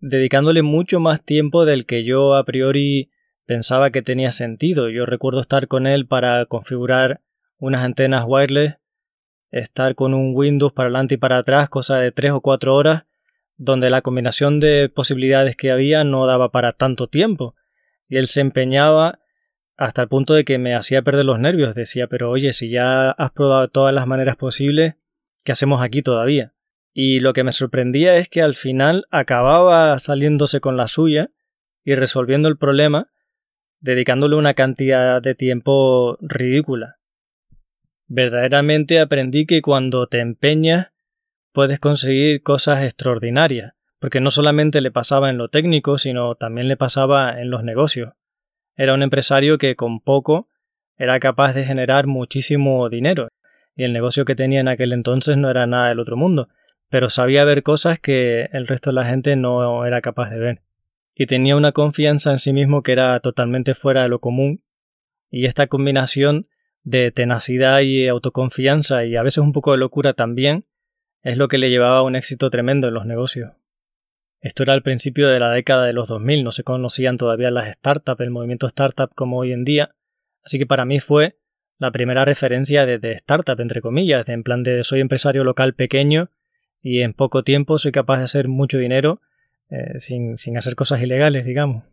dedicándole 0.00 0.60
mucho 0.60 1.00
más 1.00 1.24
tiempo 1.24 1.64
del 1.64 1.86
que 1.86 2.04
yo 2.04 2.34
a 2.34 2.44
priori 2.44 3.10
pensaba 3.46 3.90
que 3.90 4.02
tenía 4.02 4.32
sentido. 4.32 4.90
Yo 4.90 5.06
recuerdo 5.06 5.40
estar 5.40 5.66
con 5.66 5.86
él 5.86 6.06
para 6.06 6.44
configurar 6.44 7.22
unas 7.56 7.84
antenas 7.84 8.24
wireless, 8.26 8.76
estar 9.50 9.94
con 9.94 10.12
un 10.12 10.34
Windows 10.36 10.74
para 10.74 10.88
adelante 10.88 11.14
y 11.14 11.18
para 11.18 11.38
atrás, 11.38 11.70
cosa 11.70 11.96
de 11.96 12.12
tres 12.12 12.32
o 12.32 12.42
cuatro 12.42 12.74
horas, 12.74 13.04
donde 13.56 13.88
la 13.88 14.02
combinación 14.02 14.60
de 14.60 14.90
posibilidades 14.94 15.56
que 15.56 15.70
había 15.70 16.04
no 16.04 16.26
daba 16.26 16.50
para 16.50 16.72
tanto 16.72 17.06
tiempo. 17.06 17.54
Y 18.08 18.18
él 18.18 18.26
se 18.26 18.42
empeñaba 18.42 19.20
hasta 19.80 20.02
el 20.02 20.08
punto 20.08 20.34
de 20.34 20.44
que 20.44 20.58
me 20.58 20.74
hacía 20.74 21.00
perder 21.00 21.24
los 21.24 21.38
nervios. 21.38 21.74
Decía, 21.74 22.06
pero 22.06 22.30
oye, 22.30 22.52
si 22.52 22.68
ya 22.68 23.12
has 23.12 23.32
probado 23.32 23.66
todas 23.68 23.94
las 23.94 24.06
maneras 24.06 24.36
posibles, 24.36 24.96
¿qué 25.42 25.52
hacemos 25.52 25.82
aquí 25.82 26.02
todavía? 26.02 26.52
Y 26.92 27.20
lo 27.20 27.32
que 27.32 27.44
me 27.44 27.52
sorprendía 27.52 28.16
es 28.16 28.28
que 28.28 28.42
al 28.42 28.54
final 28.54 29.06
acababa 29.10 29.98
saliéndose 29.98 30.60
con 30.60 30.76
la 30.76 30.86
suya 30.86 31.30
y 31.82 31.94
resolviendo 31.94 32.50
el 32.50 32.58
problema, 32.58 33.10
dedicándole 33.80 34.36
una 34.36 34.52
cantidad 34.52 35.22
de 35.22 35.34
tiempo 35.34 36.18
ridícula. 36.20 36.98
Verdaderamente 38.06 39.00
aprendí 39.00 39.46
que 39.46 39.62
cuando 39.62 40.08
te 40.08 40.18
empeñas 40.18 40.88
puedes 41.52 41.80
conseguir 41.80 42.42
cosas 42.42 42.84
extraordinarias, 42.84 43.72
porque 43.98 44.20
no 44.20 44.30
solamente 44.30 44.82
le 44.82 44.90
pasaba 44.90 45.30
en 45.30 45.38
lo 45.38 45.48
técnico, 45.48 45.96
sino 45.96 46.34
también 46.34 46.68
le 46.68 46.76
pasaba 46.76 47.40
en 47.40 47.48
los 47.48 47.64
negocios. 47.64 48.12
Era 48.80 48.94
un 48.94 49.02
empresario 49.02 49.58
que 49.58 49.76
con 49.76 50.00
poco 50.00 50.48
era 50.96 51.20
capaz 51.20 51.52
de 51.52 51.66
generar 51.66 52.06
muchísimo 52.06 52.88
dinero, 52.88 53.28
y 53.76 53.84
el 53.84 53.92
negocio 53.92 54.24
que 54.24 54.34
tenía 54.34 54.60
en 54.60 54.68
aquel 54.68 54.94
entonces 54.94 55.36
no 55.36 55.50
era 55.50 55.66
nada 55.66 55.90
del 55.90 56.00
otro 56.00 56.16
mundo, 56.16 56.48
pero 56.88 57.10
sabía 57.10 57.44
ver 57.44 57.62
cosas 57.62 58.00
que 58.00 58.48
el 58.54 58.66
resto 58.66 58.88
de 58.88 58.94
la 58.94 59.04
gente 59.04 59.36
no 59.36 59.84
era 59.84 60.00
capaz 60.00 60.30
de 60.30 60.38
ver. 60.38 60.62
Y 61.14 61.26
tenía 61.26 61.56
una 61.56 61.72
confianza 61.72 62.30
en 62.30 62.38
sí 62.38 62.54
mismo 62.54 62.82
que 62.82 62.92
era 62.92 63.20
totalmente 63.20 63.74
fuera 63.74 64.04
de 64.04 64.08
lo 64.08 64.18
común, 64.18 64.62
y 65.30 65.44
esta 65.44 65.66
combinación 65.66 66.48
de 66.82 67.10
tenacidad 67.10 67.80
y 67.80 68.08
autoconfianza 68.08 69.04
y 69.04 69.14
a 69.14 69.22
veces 69.22 69.44
un 69.44 69.52
poco 69.52 69.72
de 69.72 69.76
locura 69.76 70.14
también 70.14 70.64
es 71.22 71.36
lo 71.36 71.48
que 71.48 71.58
le 71.58 71.68
llevaba 71.68 71.98
a 71.98 72.02
un 72.02 72.16
éxito 72.16 72.48
tremendo 72.48 72.88
en 72.88 72.94
los 72.94 73.04
negocios. 73.04 73.59
Esto 74.40 74.62
era 74.62 74.72
al 74.72 74.82
principio 74.82 75.28
de 75.28 75.38
la 75.38 75.50
década 75.50 75.84
de 75.84 75.92
los 75.92 76.08
2000, 76.08 76.44
no 76.44 76.50
se 76.50 76.64
conocían 76.64 77.18
todavía 77.18 77.50
las 77.50 77.74
startups, 77.74 78.20
el 78.20 78.30
movimiento 78.30 78.66
startup 78.66 79.10
como 79.14 79.38
hoy 79.38 79.52
en 79.52 79.64
día, 79.64 79.94
así 80.42 80.58
que 80.58 80.66
para 80.66 80.86
mí 80.86 80.98
fue 80.98 81.36
la 81.78 81.90
primera 81.90 82.24
referencia 82.24 82.86
de, 82.86 83.12
startup, 83.12 83.60
entre 83.60 83.82
comillas, 83.82 84.24
de 84.24 84.32
en 84.32 84.42
plan 84.42 84.62
de 84.62 84.82
soy 84.82 85.00
empresario 85.00 85.44
local 85.44 85.74
pequeño 85.74 86.30
y 86.82 87.02
en 87.02 87.12
poco 87.12 87.42
tiempo 87.42 87.78
soy 87.78 87.92
capaz 87.92 88.18
de 88.18 88.24
hacer 88.24 88.48
mucho 88.48 88.78
dinero 88.78 89.20
eh, 89.68 89.98
sin, 89.98 90.38
sin 90.38 90.56
hacer 90.56 90.74
cosas 90.74 91.02
ilegales, 91.02 91.44
digamos. 91.44 91.84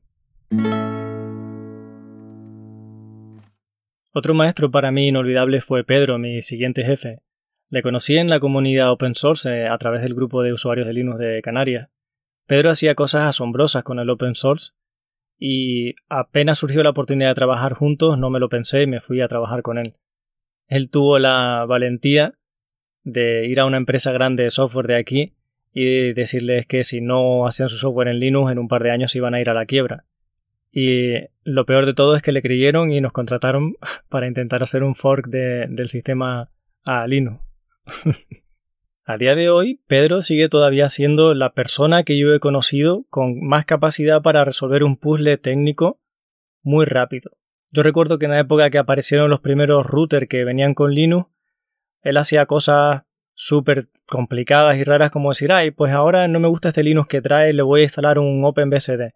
Otro 4.14 4.34
maestro 4.34 4.72
para 4.72 4.92
mí 4.92 5.10
inolvidable 5.10 5.60
fue 5.60 5.84
Pedro, 5.84 6.18
mi 6.18 6.42
siguiente 6.42 6.84
jefe. 6.84 7.20
Le 7.70 7.82
conocí 7.82 8.16
en 8.16 8.30
la 8.30 8.40
comunidad 8.40 8.92
open 8.92 9.16
source 9.16 9.50
eh, 9.50 9.68
a 9.68 9.78
través 9.78 10.02
del 10.02 10.16
grupo 10.16 10.44
de 10.44 10.54
usuarios 10.54 10.88
de 10.88 10.94
Linux 10.94 11.20
de 11.20 11.42
Canarias. 11.42 11.90
Pedro 12.48 12.72
hacía 12.72 12.96
cosas 12.96 13.26
asombrosas 13.26 13.84
con 13.84 14.00
el 14.00 14.10
open 14.10 14.34
source 14.34 14.72
y 15.38 15.96
apenas 16.10 16.58
surgió 16.58 16.82
la 16.82 16.90
oportunidad 16.90 17.30
de 17.30 17.36
trabajar 17.36 17.74
juntos 17.74 18.18
no 18.18 18.30
me 18.30 18.40
lo 18.40 18.50
pensé 18.50 18.84
y 18.84 18.88
me 18.88 19.02
fui 19.02 19.22
a 19.22 19.28
trabajar 19.28 19.62
con 19.62 19.78
él. 19.78 19.96
Él 20.68 20.90
tuvo 20.90 21.20
la 21.20 21.66
valentía 21.68 22.34
de 23.04 23.46
ir 23.48 23.60
a 23.60 23.66
una 23.66 23.78
empresa 23.78 24.12
grande 24.12 24.44
de 24.44 24.50
software 24.50 24.88
de 24.88 24.98
aquí 24.98 25.34
y 25.74 26.14
decirles 26.14 26.66
que 26.66 26.84
si 26.84 27.02
no 27.02 27.46
hacían 27.46 27.70
su 27.70 27.78
software 27.78 28.08
en 28.08 28.20
Linux 28.20 28.52
en 28.52 28.60
un 28.60 28.68
par 28.68 28.82
de 28.82 28.92
años 28.92 29.16
iban 29.16 29.34
a 29.34 29.42
ir 29.42 29.50
a 29.50 29.54
la 29.54 29.66
quiebra. 29.66 30.06
Y 30.72 31.14
lo 31.44 31.66
peor 31.66 31.86
de 31.86 31.94
todo 31.94 32.16
es 32.16 32.22
que 32.22 32.32
le 32.32 32.42
creyeron 32.42 32.92
y 32.92 33.02
nos 33.02 33.12
contrataron 33.12 33.76
para 34.10 34.28
intentar 34.28 34.64
hacer 34.64 34.84
un 34.84 34.96
fork 34.96 35.28
del 35.28 35.90
sistema 35.90 36.50
a 36.84 37.08
Linux. 37.08 37.42
a 39.08 39.18
día 39.18 39.36
de 39.36 39.50
hoy, 39.50 39.80
Pedro 39.88 40.22
sigue 40.22 40.50
todavía 40.50 40.90
siendo 40.90 41.34
la 41.34 41.54
persona 41.54 42.04
que 42.04 42.20
yo 42.20 42.34
he 42.34 42.42
conocido 42.42 43.06
con 43.10 43.40
más 43.40 43.66
capacidad 43.66 44.22
para 44.22 44.44
resolver 44.44 44.84
un 44.84 44.98
puzzle 44.98 45.38
técnico 45.38 46.02
muy 46.62 46.84
rápido. 46.84 47.32
Yo 47.72 47.84
recuerdo 47.84 48.20
que 48.20 48.26
en 48.26 48.32
la 48.32 48.42
época 48.42 48.70
que 48.70 48.78
aparecieron 48.78 49.30
los 49.30 49.40
primeros 49.40 49.86
routers 49.86 50.28
que 50.28 50.44
venían 50.44 50.74
con 50.74 50.94
Linux, 50.94 51.30
él 52.02 52.18
hacía 52.18 52.48
cosas 52.48 53.04
súper 53.34 53.88
complicadas 54.08 54.76
y 54.78 54.84
raras 54.84 55.10
como 55.10 55.30
decir, 55.30 55.54
ay, 55.54 55.72
pues 55.72 55.94
ahora 55.94 56.28
no 56.28 56.42
me 56.42 56.50
gusta 56.50 56.70
este 56.70 56.84
Linux 56.84 57.08
que 57.08 57.22
trae, 57.22 57.54
le 57.54 57.64
voy 57.64 57.80
a 57.80 57.84
instalar 57.84 58.20
un 58.20 58.44
OpenBSD. 58.44 59.14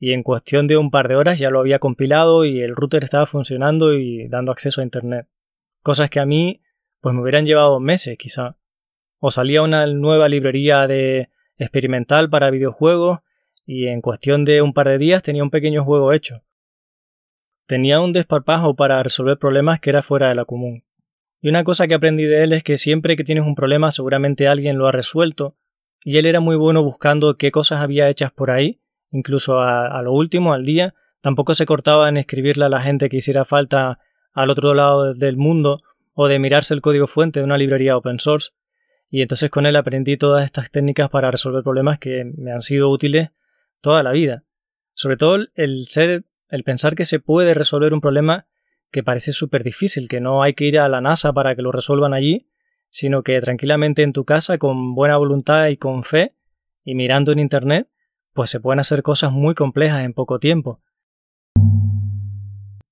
Y 0.00 0.12
en 0.12 0.22
cuestión 0.22 0.66
de 0.68 0.78
un 0.78 0.90
par 0.90 1.06
de 1.06 1.16
horas 1.16 1.38
ya 1.38 1.50
lo 1.50 1.60
había 1.60 1.80
compilado 1.80 2.46
y 2.46 2.62
el 2.62 2.74
router 2.74 3.04
estaba 3.04 3.26
funcionando 3.26 3.92
y 3.92 4.26
dando 4.28 4.52
acceso 4.52 4.80
a 4.80 4.84
Internet. 4.84 5.26
Cosas 5.82 6.08
que 6.08 6.18
a 6.18 6.24
mí 6.24 6.62
pues 7.02 7.14
me 7.14 7.20
hubieran 7.20 7.44
llevado 7.44 7.78
meses 7.78 8.16
quizá. 8.16 8.57
O 9.18 9.30
salía 9.30 9.62
una 9.62 9.86
nueva 9.86 10.28
librería 10.28 10.86
de 10.86 11.30
experimental 11.56 12.30
para 12.30 12.50
videojuegos 12.50 13.20
y 13.66 13.86
en 13.88 14.00
cuestión 14.00 14.44
de 14.44 14.62
un 14.62 14.72
par 14.72 14.88
de 14.88 14.98
días 14.98 15.22
tenía 15.22 15.42
un 15.42 15.50
pequeño 15.50 15.84
juego 15.84 16.12
hecho. 16.12 16.42
Tenía 17.66 18.00
un 18.00 18.12
desparpajo 18.12 18.74
para 18.76 19.02
resolver 19.02 19.38
problemas 19.38 19.80
que 19.80 19.90
era 19.90 20.00
fuera 20.00 20.30
de 20.30 20.34
la 20.34 20.46
común. 20.46 20.84
Y 21.40 21.48
una 21.48 21.64
cosa 21.64 21.86
que 21.86 21.94
aprendí 21.94 22.24
de 22.24 22.44
él 22.44 22.52
es 22.52 22.64
que 22.64 22.78
siempre 22.78 23.16
que 23.16 23.24
tienes 23.24 23.44
un 23.44 23.54
problema 23.54 23.90
seguramente 23.90 24.48
alguien 24.48 24.78
lo 24.78 24.86
ha 24.86 24.92
resuelto, 24.92 25.56
y 26.02 26.16
él 26.16 26.26
era 26.26 26.40
muy 26.40 26.56
bueno 26.56 26.82
buscando 26.82 27.36
qué 27.36 27.50
cosas 27.50 27.80
había 27.80 28.08
hechas 28.08 28.32
por 28.32 28.50
ahí, 28.50 28.80
incluso 29.10 29.60
a, 29.60 30.00
lo 30.02 30.12
último, 30.12 30.52
al 30.52 30.64
día, 30.64 30.94
tampoco 31.20 31.54
se 31.54 31.66
cortaba 31.66 32.08
en 32.08 32.16
escribirle 32.16 32.64
a 32.64 32.68
la 32.68 32.80
gente 32.80 33.08
que 33.08 33.18
hiciera 33.18 33.44
falta 33.44 33.98
al 34.32 34.50
otro 34.50 34.74
lado 34.74 35.14
del 35.14 35.36
mundo 35.36 35.80
o 36.14 36.28
de 36.28 36.38
mirarse 36.38 36.74
el 36.74 36.80
código 36.80 37.06
fuente 37.06 37.40
de 37.40 37.44
una 37.44 37.58
librería 37.58 37.96
open 37.96 38.18
source, 38.18 38.50
y 39.10 39.22
entonces 39.22 39.50
con 39.50 39.66
él 39.66 39.76
aprendí 39.76 40.16
todas 40.16 40.44
estas 40.44 40.70
técnicas 40.70 41.08
para 41.10 41.30
resolver 41.30 41.62
problemas 41.62 41.98
que 41.98 42.30
me 42.36 42.52
han 42.52 42.60
sido 42.60 42.90
útiles 42.90 43.30
toda 43.80 44.02
la 44.02 44.12
vida. 44.12 44.44
Sobre 44.94 45.16
todo 45.16 45.38
el 45.54 45.86
ser, 45.86 46.24
el 46.48 46.64
pensar 46.64 46.94
que 46.94 47.04
se 47.04 47.20
puede 47.20 47.54
resolver 47.54 47.94
un 47.94 48.00
problema 48.00 48.46
que 48.90 49.02
parece 49.02 49.32
súper 49.32 49.64
difícil, 49.64 50.08
que 50.08 50.20
no 50.20 50.42
hay 50.42 50.54
que 50.54 50.64
ir 50.64 50.78
a 50.78 50.88
la 50.88 51.00
NASA 51.00 51.32
para 51.32 51.54
que 51.54 51.62
lo 51.62 51.72
resuelvan 51.72 52.14
allí, 52.14 52.48
sino 52.90 53.22
que 53.22 53.40
tranquilamente 53.40 54.02
en 54.02 54.12
tu 54.12 54.24
casa, 54.24 54.58
con 54.58 54.94
buena 54.94 55.16
voluntad 55.16 55.68
y 55.68 55.76
con 55.76 56.04
fe, 56.04 56.34
y 56.84 56.94
mirando 56.94 57.32
en 57.32 57.38
Internet, 57.38 57.88
pues 58.32 58.50
se 58.50 58.60
pueden 58.60 58.80
hacer 58.80 59.02
cosas 59.02 59.30
muy 59.30 59.54
complejas 59.54 60.04
en 60.04 60.14
poco 60.14 60.38
tiempo. 60.38 60.80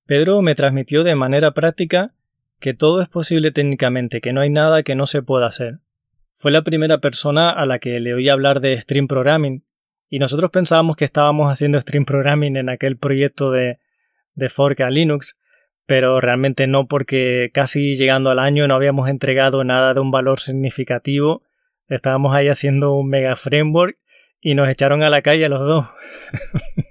Pedro 0.04 0.42
me 0.42 0.54
transmitió 0.54 1.02
de 1.02 1.14
manera 1.14 1.52
práctica 1.52 2.14
que 2.61 2.75
todo 2.75 3.02
es 3.02 3.08
posible 3.08 3.50
técnicamente, 3.52 4.20
que 4.20 4.32
no 4.32 4.40
hay 4.40 4.50
nada 4.50 4.82
que 4.82 4.94
no 4.94 5.06
se 5.06 5.23
pueda 5.23 5.46
hacer. 5.46 5.80
Fue 6.38 6.52
la 6.52 6.61
primera 6.61 6.99
persona 6.99 7.50
a 7.50 7.64
la 7.64 7.78
que 7.78 7.99
le 7.99 8.12
oí 8.12 8.28
hablar 8.28 8.61
de 8.61 8.78
Stream 8.78 9.09
Programming, 9.09 9.64
y 10.11 10.19
nosotros 10.19 10.50
pensábamos 10.50 10.95
que 10.95 11.07
estábamos 11.07 11.50
haciendo 11.50 11.81
Stream 11.81 12.05
Programming 12.05 12.59
en 12.59 12.69
aquel 12.69 12.99
proyecto 12.99 13.50
de, 13.50 13.78
de 14.35 14.49
Fork 14.50 14.83
a 14.83 14.90
Linux, 14.90 15.38
pero 15.87 16.21
realmente 16.21 16.66
no 16.66 16.88
porque 16.88 17.50
casi 17.55 17.95
llegando 17.95 18.28
al 18.28 18.38
año 18.38 18.69
no 18.69 18.75
habíamos 18.75 19.09
entregado 19.09 19.64
nada 19.64 19.95
de 19.95 20.00
un 20.00 20.11
valor 20.11 20.40
significativo. 20.40 21.43
Estábamos 21.88 22.35
ahí 22.35 22.49
haciendo 22.49 22.93
un 22.93 23.09
mega 23.09 23.35
framework 23.35 23.97
y 24.38 24.55
nos 24.55 24.69
echaron 24.69 25.02
a 25.02 25.11
la 25.11 25.23
calle 25.23 25.49
los 25.49 25.61
dos. 25.61 25.87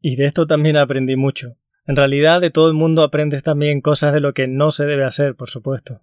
y 0.00 0.14
de 0.14 0.26
esto 0.26 0.46
también 0.46 0.76
aprendí 0.76 1.16
mucho. 1.16 1.56
En 1.86 1.96
realidad 1.96 2.40
de 2.40 2.50
todo 2.50 2.68
el 2.68 2.74
mundo 2.74 3.02
aprendes 3.02 3.42
también 3.42 3.80
cosas 3.80 4.14
de 4.14 4.20
lo 4.20 4.32
que 4.32 4.46
no 4.46 4.70
se 4.70 4.86
debe 4.86 5.02
hacer, 5.02 5.34
por 5.34 5.50
supuesto. 5.50 6.00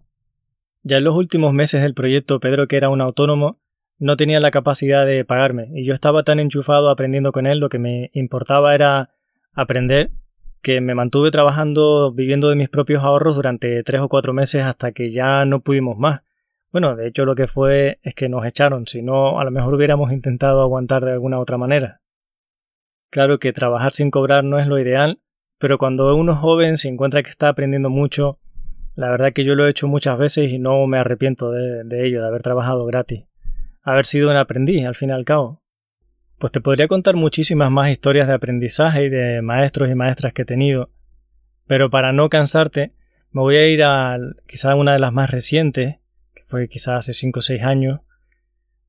Ya 0.83 0.97
en 0.97 1.03
los 1.03 1.15
últimos 1.15 1.53
meses 1.53 1.81
del 1.81 1.93
proyecto, 1.93 2.39
Pedro, 2.39 2.67
que 2.67 2.77
era 2.77 2.89
un 2.89 3.01
autónomo, 3.01 3.59
no 4.00 4.17
tenía 4.17 4.39
la 4.39 4.51
capacidad 4.51 5.05
de 5.05 5.23
pagarme, 5.25 5.69
y 5.73 5.85
yo 5.85 5.93
estaba 5.93 6.23
tan 6.23 6.39
enchufado 6.39 6.89
aprendiendo 6.89 7.31
con 7.31 7.45
él, 7.45 7.59
lo 7.59 7.69
que 7.69 7.77
me 7.77 8.09
importaba 8.13 8.73
era 8.73 9.09
aprender 9.53 10.11
que 10.61 10.79
me 10.79 10.95
mantuve 10.95 11.31
trabajando 11.31 12.11
viviendo 12.11 12.50
de 12.50 12.55
mis 12.55 12.69
propios 12.69 13.03
ahorros 13.03 13.35
durante 13.35 13.83
tres 13.83 14.01
o 14.01 14.09
cuatro 14.09 14.33
meses 14.33 14.63
hasta 14.63 14.91
que 14.91 15.11
ya 15.11 15.43
no 15.45 15.61
pudimos 15.61 15.97
más. 15.97 16.21
Bueno, 16.71 16.95
de 16.95 17.07
hecho 17.07 17.25
lo 17.25 17.35
que 17.35 17.47
fue 17.47 18.00
es 18.03 18.13
que 18.15 18.29
nos 18.29 18.45
echaron, 18.45 18.88
si 18.88 19.01
no 19.01 19.39
a 19.39 19.43
lo 19.43 19.51
mejor 19.51 19.73
hubiéramos 19.73 20.11
intentado 20.11 20.61
aguantar 20.61 21.03
de 21.03 21.11
alguna 21.11 21.39
otra 21.39 21.57
manera. 21.57 22.01
Claro 23.09 23.39
que 23.39 23.53
trabajar 23.53 23.93
sin 23.93 24.11
cobrar 24.11 24.43
no 24.43 24.57
es 24.57 24.67
lo 24.67 24.79
ideal, 24.79 25.19
pero 25.57 25.77
cuando 25.77 26.15
uno 26.15 26.33
es 26.33 26.39
joven 26.39 26.77
se 26.77 26.88
encuentra 26.88 27.23
que 27.23 27.29
está 27.29 27.50
aprendiendo 27.50 27.89
mucho, 27.89 28.39
la 28.95 29.10
verdad 29.10 29.33
que 29.33 29.43
yo 29.43 29.55
lo 29.55 29.65
he 29.65 29.71
hecho 29.71 29.88
muchas 29.88 30.17
veces 30.17 30.51
y 30.51 30.60
no 30.60 30.86
me 30.88 30.98
arrepiento 30.98 31.51
de, 31.51 32.05
ello, 32.05 32.21
de 32.21 32.27
haber 32.27 32.41
trabajado 32.41 32.86
gratis. 32.86 33.25
Haber 33.83 34.05
sido 34.05 34.29
un 34.29 34.36
aprendiz, 34.36 34.86
al 34.86 34.95
fin 34.95 35.10
y 35.10 35.13
al 35.13 35.25
cabo. 35.25 35.62
Pues 36.38 36.51
te 36.51 36.62
podría 36.62 36.88
contar 36.88 37.15
muchísimas 37.15 37.71
más 37.71 37.89
historias 37.89 38.27
de 38.27 38.33
aprendizaje 38.33 39.05
y 39.05 39.10
de 39.10 39.41
maestros 39.41 39.89
y 39.89 39.95
maestras 39.95 40.33
que 40.33 40.41
he 40.41 40.45
tenido, 40.45 40.89
pero 41.67 41.89
para 41.89 42.12
no 42.12 42.29
cansarte, 42.29 42.93
me 43.31 43.41
voy 43.41 43.55
a 43.55 43.67
ir 43.67 43.83
a 43.83 44.17
quizá 44.48 44.75
una 44.75 44.93
de 44.93 45.00
las 45.00 45.13
más 45.13 45.31
recientes, 45.31 45.98
que 46.33 46.43
fue 46.43 46.67
quizá 46.67 46.98
hace 46.98 47.13
5 47.13 47.39
o 47.39 47.41
6 47.41 47.62
años, 47.63 48.01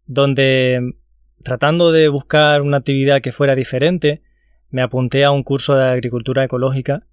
donde 0.06 0.94
tratando 1.42 1.92
de 1.92 2.08
buscar 2.08 2.62
una 2.62 2.78
actividad 2.78 3.20
que 3.20 3.32
fuera 3.32 3.54
diferente, 3.54 4.22
me 4.70 4.82
apunté 4.82 5.24
a 5.24 5.30
un 5.30 5.42
curso 5.42 5.76
de 5.76 5.84
agricultura 5.84 6.44
ecológica. 6.44 7.06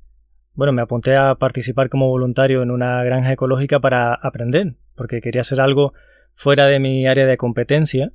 Bueno, 0.54 0.74
me 0.74 0.82
apunté 0.82 1.16
a 1.16 1.36
participar 1.36 1.90
como 1.90 2.10
voluntario 2.10 2.64
en 2.64 2.72
una 2.72 3.04
granja 3.04 3.32
ecológica 3.32 3.80
para 3.80 4.14
aprender, 4.14 4.76
porque 4.96 5.22
quería 5.22 5.42
hacer 5.42 5.62
algo 5.62 5.94
fuera 6.34 6.66
de 6.66 6.80
mi 6.80 7.08
área 7.08 7.26
de 7.26 7.38
competencia 7.38 8.12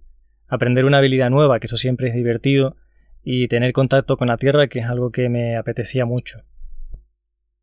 aprender 0.49 0.85
una 0.85 0.99
habilidad 0.99 1.31
nueva, 1.31 1.59
que 1.61 1.67
eso 1.67 1.77
siempre 1.77 2.09
es 2.09 2.15
divertido, 2.15 2.77
y 3.23 3.49
tener 3.49 3.73
contacto 3.73 4.17
con 4.17 4.29
la 4.29 4.37
Tierra, 4.37 4.69
que 4.69 4.81
es 4.81 4.87
algo 4.87 5.11
que 5.11 5.29
me 5.29 5.57
apetecía 5.57 6.05
mucho. 6.05 6.41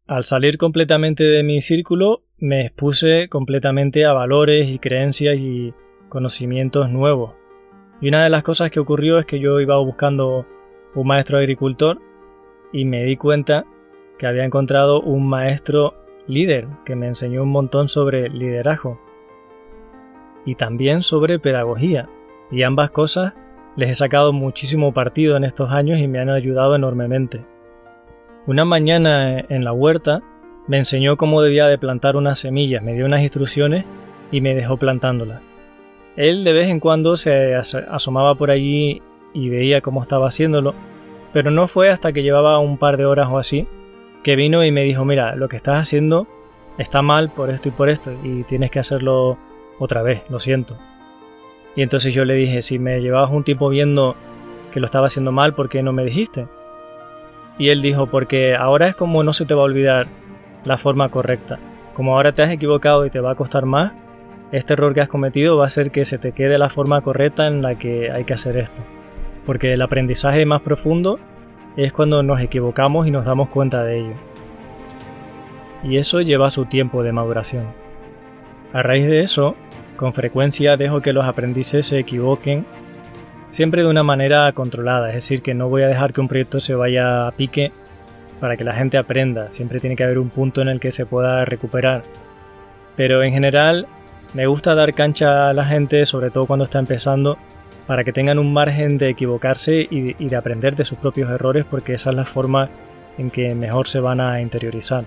Al 0.07 0.23
salir 0.23 0.57
completamente 0.57 1.23
de 1.23 1.43
mi 1.43 1.61
círculo, 1.61 2.23
me 2.37 2.65
expuse 2.65 3.29
completamente 3.29 4.05
a 4.05 4.13
valores 4.13 4.69
y 4.69 4.79
creencias 4.79 5.37
y 5.37 5.73
conocimientos 6.09 6.89
nuevos. 6.89 7.35
Y 8.01 8.07
una 8.07 8.23
de 8.23 8.29
las 8.29 8.43
cosas 8.43 8.71
que 8.71 8.79
ocurrió 8.79 9.19
es 9.19 9.25
que 9.25 9.39
yo 9.39 9.59
iba 9.59 9.77
buscando 9.77 10.47
un 10.95 11.07
maestro 11.07 11.37
agricultor 11.37 12.01
y 12.73 12.85
me 12.85 13.03
di 13.03 13.15
cuenta 13.15 13.65
que 14.21 14.27
había 14.27 14.45
encontrado 14.45 15.01
un 15.01 15.27
maestro 15.27 15.95
líder 16.27 16.67
que 16.85 16.95
me 16.95 17.07
enseñó 17.07 17.41
un 17.41 17.49
montón 17.49 17.89
sobre 17.89 18.29
liderazgo 18.29 19.01
y 20.45 20.53
también 20.53 21.01
sobre 21.01 21.39
pedagogía. 21.39 22.07
Y 22.51 22.61
ambas 22.61 22.91
cosas 22.91 23.33
les 23.75 23.89
he 23.89 23.95
sacado 23.95 24.31
muchísimo 24.31 24.93
partido 24.93 25.37
en 25.37 25.43
estos 25.43 25.71
años 25.71 25.97
y 25.97 26.07
me 26.07 26.19
han 26.19 26.29
ayudado 26.29 26.75
enormemente. 26.75 27.43
Una 28.45 28.63
mañana 28.63 29.39
en 29.39 29.63
la 29.63 29.73
huerta 29.73 30.21
me 30.67 30.77
enseñó 30.77 31.17
cómo 31.17 31.41
debía 31.41 31.65
de 31.65 31.79
plantar 31.79 32.15
unas 32.15 32.37
semillas, 32.37 32.83
me 32.83 32.93
dio 32.93 33.07
unas 33.07 33.21
instrucciones 33.21 33.85
y 34.31 34.39
me 34.39 34.53
dejó 34.53 34.77
plantándolas. 34.77 35.41
Él 36.15 36.43
de 36.43 36.53
vez 36.53 36.67
en 36.67 36.79
cuando 36.79 37.15
se 37.15 37.55
asomaba 37.55 38.35
por 38.35 38.51
allí 38.51 39.01
y 39.33 39.49
veía 39.49 39.81
cómo 39.81 40.03
estaba 40.03 40.27
haciéndolo, 40.27 40.75
pero 41.33 41.49
no 41.49 41.67
fue 41.67 41.89
hasta 41.89 42.13
que 42.13 42.21
llevaba 42.21 42.59
un 42.59 42.77
par 42.77 42.97
de 42.97 43.05
horas 43.05 43.27
o 43.27 43.39
así 43.39 43.67
que 44.23 44.35
vino 44.35 44.63
y 44.63 44.71
me 44.71 44.83
dijo, 44.83 45.05
mira, 45.05 45.35
lo 45.35 45.49
que 45.49 45.57
estás 45.57 45.79
haciendo 45.79 46.27
está 46.77 47.01
mal 47.01 47.31
por 47.31 47.49
esto 47.49 47.69
y 47.69 47.71
por 47.71 47.89
esto 47.89 48.11
y 48.23 48.43
tienes 48.43 48.71
que 48.71 48.79
hacerlo 48.79 49.37
otra 49.79 50.01
vez, 50.01 50.23
lo 50.29 50.39
siento. 50.39 50.77
Y 51.75 51.81
entonces 51.81 52.13
yo 52.13 52.25
le 52.25 52.35
dije, 52.35 52.61
si 52.61 52.79
me 52.79 53.01
llevabas 53.01 53.31
un 53.31 53.43
tiempo 53.43 53.69
viendo 53.69 54.15
que 54.71 54.79
lo 54.79 54.85
estaba 54.85 55.07
haciendo 55.07 55.31
mal, 55.31 55.53
¿por 55.53 55.69
qué 55.69 55.81
no 55.83 55.93
me 55.93 56.03
dijiste? 56.03 56.47
Y 57.57 57.69
él 57.69 57.81
dijo, 57.81 58.07
porque 58.07 58.55
ahora 58.55 58.87
es 58.87 58.95
como 58.95 59.23
no 59.23 59.33
se 59.33 59.45
te 59.45 59.53
va 59.53 59.61
a 59.61 59.65
olvidar 59.65 60.07
la 60.65 60.77
forma 60.77 61.09
correcta. 61.09 61.59
Como 61.93 62.15
ahora 62.15 62.31
te 62.31 62.41
has 62.43 62.51
equivocado 62.51 63.05
y 63.05 63.09
te 63.09 63.19
va 63.19 63.31
a 63.31 63.35
costar 63.35 63.65
más, 63.65 63.93
este 64.51 64.73
error 64.73 64.93
que 64.93 65.01
has 65.01 65.09
cometido 65.09 65.57
va 65.57 65.65
a 65.65 65.67
hacer 65.67 65.91
que 65.91 66.05
se 66.05 66.17
te 66.17 66.31
quede 66.33 66.57
la 66.57 66.69
forma 66.69 67.01
correcta 67.01 67.47
en 67.47 67.61
la 67.61 67.75
que 67.75 68.11
hay 68.11 68.23
que 68.23 68.33
hacer 68.33 68.57
esto. 68.57 68.81
Porque 69.45 69.73
el 69.73 69.81
aprendizaje 69.81 70.45
más 70.45 70.61
profundo 70.61 71.19
es 71.77 71.93
cuando 71.93 72.21
nos 72.23 72.41
equivocamos 72.41 73.07
y 73.07 73.11
nos 73.11 73.25
damos 73.25 73.49
cuenta 73.49 73.83
de 73.83 73.99
ello. 73.99 74.15
Y 75.83 75.97
eso 75.97 76.21
lleva 76.21 76.49
su 76.49 76.65
tiempo 76.65 77.03
de 77.03 77.11
maduración. 77.11 77.65
A 78.73 78.81
raíz 78.83 79.07
de 79.07 79.21
eso, 79.21 79.55
con 79.95 80.13
frecuencia 80.13 80.77
dejo 80.77 81.01
que 81.01 81.13
los 81.13 81.25
aprendices 81.25 81.87
se 81.87 81.99
equivoquen, 81.99 82.65
siempre 83.47 83.83
de 83.83 83.89
una 83.89 84.03
manera 84.03 84.51
controlada, 84.53 85.09
es 85.09 85.15
decir, 85.15 85.41
que 85.41 85.53
no 85.53 85.69
voy 85.69 85.83
a 85.83 85.87
dejar 85.87 86.13
que 86.13 86.21
un 86.21 86.27
proyecto 86.27 86.59
se 86.59 86.75
vaya 86.75 87.27
a 87.27 87.31
pique 87.31 87.71
para 88.39 88.57
que 88.57 88.63
la 88.63 88.73
gente 88.73 88.97
aprenda, 88.97 89.49
siempre 89.49 89.79
tiene 89.79 89.95
que 89.95 90.03
haber 90.03 90.17
un 90.17 90.29
punto 90.29 90.61
en 90.61 90.69
el 90.69 90.79
que 90.79 90.91
se 90.91 91.05
pueda 91.05 91.45
recuperar. 91.45 92.03
Pero 92.95 93.21
en 93.23 93.33
general 93.33 93.87
me 94.33 94.47
gusta 94.47 94.73
dar 94.73 94.93
cancha 94.93 95.49
a 95.49 95.53
la 95.53 95.65
gente, 95.65 96.05
sobre 96.05 96.31
todo 96.31 96.45
cuando 96.45 96.65
está 96.65 96.79
empezando, 96.79 97.37
para 97.87 98.03
que 98.03 98.13
tengan 98.13 98.39
un 98.39 98.53
margen 98.53 98.97
de 98.97 99.09
equivocarse 99.09 99.87
y, 99.89 100.13
de 100.13 100.35
aprender 100.35 100.75
de 100.75 100.85
sus 100.85 100.97
propios 100.97 101.29
errores 101.29 101.65
porque 101.69 101.93
esa 101.93 102.11
es 102.11 102.15
la 102.15 102.25
forma 102.25 102.69
en 103.17 103.29
que 103.29 103.53
mejor 103.55 103.87
se 103.87 103.99
van 103.99 104.21
a 104.21 104.41
interiorizar. 104.41 105.03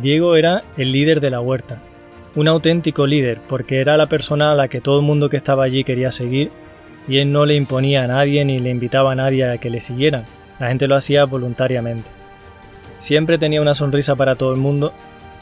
Diego 0.00 0.36
era 0.36 0.60
el 0.76 0.92
líder 0.92 1.20
de 1.20 1.30
la 1.30 1.40
huerta, 1.40 1.78
un 2.36 2.48
auténtico 2.48 3.06
líder 3.06 3.40
porque 3.48 3.80
era 3.80 3.96
la 3.96 4.06
persona 4.06 4.52
a 4.52 4.54
la 4.54 4.68
que 4.68 4.80
todo 4.80 5.00
el 5.00 5.06
mundo 5.06 5.28
que 5.28 5.36
estaba 5.36 5.64
allí 5.64 5.84
quería 5.84 6.10
seguir 6.10 6.50
y 7.08 7.18
él 7.18 7.32
no 7.32 7.44
le 7.44 7.56
imponía 7.56 8.04
a 8.04 8.06
nadie 8.06 8.44
ni 8.44 8.58
le 8.58 8.70
invitaba 8.70 9.12
a 9.12 9.16
nadie 9.16 9.44
a 9.44 9.58
que 9.58 9.70
le 9.70 9.80
siguieran, 9.80 10.24
la 10.58 10.68
gente 10.68 10.86
lo 10.86 10.96
hacía 10.96 11.24
voluntariamente. 11.24 12.08
Siempre 12.98 13.38
tenía 13.38 13.62
una 13.62 13.74
sonrisa 13.74 14.14
para 14.14 14.34
todo 14.34 14.52
el 14.52 14.60
mundo 14.60 14.92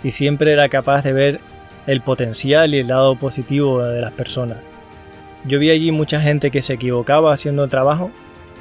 y 0.03 0.13
siempre 0.13 0.53
era 0.53 0.69
capaz 0.69 1.03
de 1.03 1.13
ver 1.13 1.41
el 1.87 2.01
potencial 2.03 2.75
y 2.75 2.79
el 2.79 2.89
lado 2.89 3.17
positivo 3.17 3.83
de 3.83 4.01
las 4.01 4.13
personas. 4.13 4.59
Yo 5.45 5.59
vi 5.59 5.71
allí 5.71 5.93
mucha 5.93 6.21
gente 6.21 6.51
que 6.51 6.63
se 6.63 6.75
equivocaba 6.75 7.33
haciendo 7.33 7.69
trabajo 7.69 8.11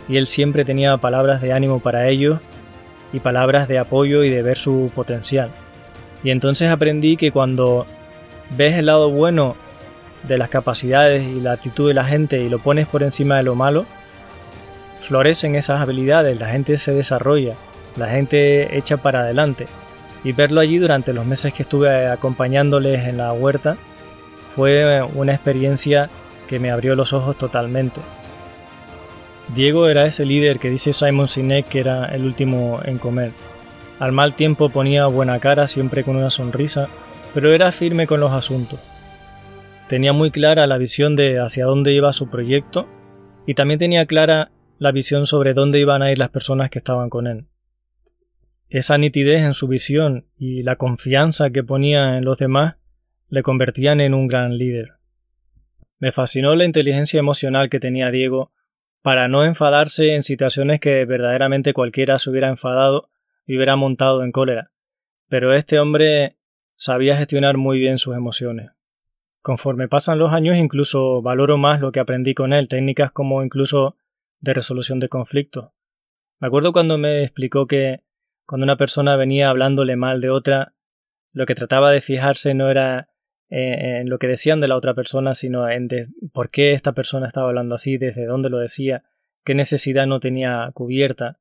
y 0.07 0.17
él 0.17 0.27
siempre 0.27 0.63
tenía 0.63 0.97
palabras 0.97 1.41
de 1.41 1.53
ánimo 1.53 1.79
para 1.79 2.07
ellos 2.07 2.39
y 3.13 3.19
palabras 3.19 3.67
de 3.67 3.79
apoyo 3.79 4.23
y 4.23 4.29
de 4.29 4.43
ver 4.43 4.57
su 4.57 4.91
potencial. 4.93 5.49
Y 6.23 6.31
entonces 6.31 6.69
aprendí 6.69 7.17
que 7.17 7.31
cuando 7.31 7.85
ves 8.55 8.75
el 8.75 8.87
lado 8.87 9.09
bueno 9.09 9.55
de 10.23 10.37
las 10.37 10.49
capacidades 10.49 11.23
y 11.23 11.41
la 11.41 11.53
actitud 11.53 11.87
de 11.87 11.93
la 11.93 12.05
gente 12.05 12.39
y 12.39 12.49
lo 12.49 12.59
pones 12.59 12.87
por 12.87 13.03
encima 13.03 13.37
de 13.37 13.43
lo 13.43 13.55
malo, 13.55 13.85
florecen 14.99 15.55
esas 15.55 15.81
habilidades, 15.81 16.39
la 16.39 16.47
gente 16.47 16.77
se 16.77 16.93
desarrolla, 16.93 17.55
la 17.95 18.07
gente 18.07 18.77
echa 18.77 18.97
para 18.97 19.21
adelante. 19.21 19.67
Y 20.23 20.31
verlo 20.31 20.59
allí 20.59 20.77
durante 20.77 21.13
los 21.13 21.25
meses 21.25 21.53
que 21.53 21.63
estuve 21.63 22.07
acompañándoles 22.07 23.07
en 23.07 23.17
la 23.17 23.31
huerta 23.31 23.77
fue 24.55 25.01
una 25.13 25.33
experiencia 25.33 26.09
que 26.47 26.59
me 26.59 26.71
abrió 26.71 26.95
los 26.95 27.13
ojos 27.13 27.37
totalmente. 27.37 28.01
Diego 29.53 29.87
era 29.87 30.05
ese 30.05 30.25
líder 30.25 30.59
que 30.59 30.69
dice 30.69 30.91
Simon 30.93 31.27
Sinek 31.27 31.67
que 31.67 31.79
era 31.79 32.05
el 32.05 32.25
último 32.25 32.79
en 32.83 32.97
comer. 32.97 33.31
Al 33.99 34.11
mal 34.11 34.35
tiempo 34.35 34.69
ponía 34.69 35.07
buena 35.07 35.39
cara, 35.39 35.67
siempre 35.67 36.03
con 36.03 36.15
una 36.15 36.29
sonrisa, 36.29 36.87
pero 37.33 37.51
era 37.53 37.71
firme 37.71 38.07
con 38.07 38.19
los 38.19 38.33
asuntos. 38.33 38.79
Tenía 39.87 40.11
muy 40.11 40.31
clara 40.31 40.67
la 40.67 40.77
visión 40.77 41.15
de 41.15 41.39
hacia 41.39 41.65
dónde 41.65 41.93
iba 41.93 42.11
su 42.13 42.29
proyecto 42.29 42.87
y 43.45 43.53
también 43.53 43.79
tenía 43.79 44.05
clara 44.05 44.51
la 44.79 44.91
visión 44.91 45.25
sobre 45.25 45.53
dónde 45.53 45.79
iban 45.79 46.01
a 46.01 46.11
ir 46.11 46.17
las 46.17 46.29
personas 46.29 46.69
que 46.69 46.79
estaban 46.79 47.09
con 47.09 47.25
él. 47.25 47.45
Esa 48.69 48.97
nitidez 48.97 49.43
en 49.43 49.53
su 49.53 49.67
visión 49.67 50.25
y 50.37 50.61
la 50.63 50.75
confianza 50.75 51.51
que 51.51 51.63
ponía 51.63 52.17
en 52.17 52.25
los 52.25 52.37
demás 52.37 52.75
le 53.29 53.41
convertían 53.43 54.01
en 54.01 54.13
un 54.13 54.27
gran 54.27 54.57
líder. 54.57 54.96
Me 55.99 56.11
fascinó 56.11 56.55
la 56.55 56.65
inteligencia 56.65 57.19
emocional 57.19 57.69
que 57.69 57.79
tenía 57.79 58.11
Diego 58.11 58.51
para 59.01 59.27
no 59.27 59.45
enfadarse 59.45 60.13
en 60.13 60.23
situaciones 60.23 60.79
que 60.79 61.05
verdaderamente 61.05 61.73
cualquiera 61.73 62.19
se 62.19 62.29
hubiera 62.29 62.49
enfadado 62.49 63.09
y 63.45 63.55
hubiera 63.55 63.75
montado 63.75 64.23
en 64.23 64.31
cólera. 64.31 64.71
Pero 65.27 65.53
este 65.53 65.79
hombre 65.79 66.37
sabía 66.75 67.17
gestionar 67.17 67.57
muy 67.57 67.79
bien 67.79 67.97
sus 67.97 68.15
emociones. 68.15 68.71
Conforme 69.41 69.87
pasan 69.87 70.19
los 70.19 70.33
años 70.33 70.57
incluso 70.57 71.21
valoro 71.21 71.57
más 71.57 71.79
lo 71.79 71.91
que 71.91 71.99
aprendí 71.99 72.33
con 72.33 72.53
él, 72.53 72.67
técnicas 72.67 73.11
como 73.11 73.43
incluso 73.43 73.95
de 74.39 74.53
resolución 74.53 74.99
de 74.99 75.09
conflictos. 75.09 75.71
Me 76.39 76.47
acuerdo 76.47 76.73
cuando 76.73 76.97
me 76.97 77.23
explicó 77.23 77.65
que 77.65 78.01
cuando 78.45 78.65
una 78.65 78.77
persona 78.77 79.15
venía 79.15 79.49
hablándole 79.49 79.95
mal 79.95 80.21
de 80.21 80.29
otra, 80.29 80.73
lo 81.31 81.45
que 81.45 81.55
trataba 81.55 81.91
de 81.91 82.01
fijarse 82.01 82.53
no 82.53 82.69
era 82.69 83.09
eh, 83.49 83.99
en 84.01 84.09
lo 84.09 84.19
que 84.19 84.27
decían 84.27 84.59
de 84.59 84.67
la 84.67 84.75
otra 84.75 84.93
persona, 84.93 85.33
sino 85.33 85.69
en 85.69 85.87
por 86.33 86.49
qué 86.49 86.73
esta 86.73 86.91
persona 86.91 87.27
estaba 87.27 87.47
hablando 87.47 87.75
así, 87.75 87.97
desde 87.97 88.25
dónde 88.25 88.49
lo 88.49 88.57
decía, 88.57 89.03
qué 89.45 89.55
necesidad 89.55 90.05
no 90.05 90.19
tenía 90.19 90.71
cubierta. 90.73 91.39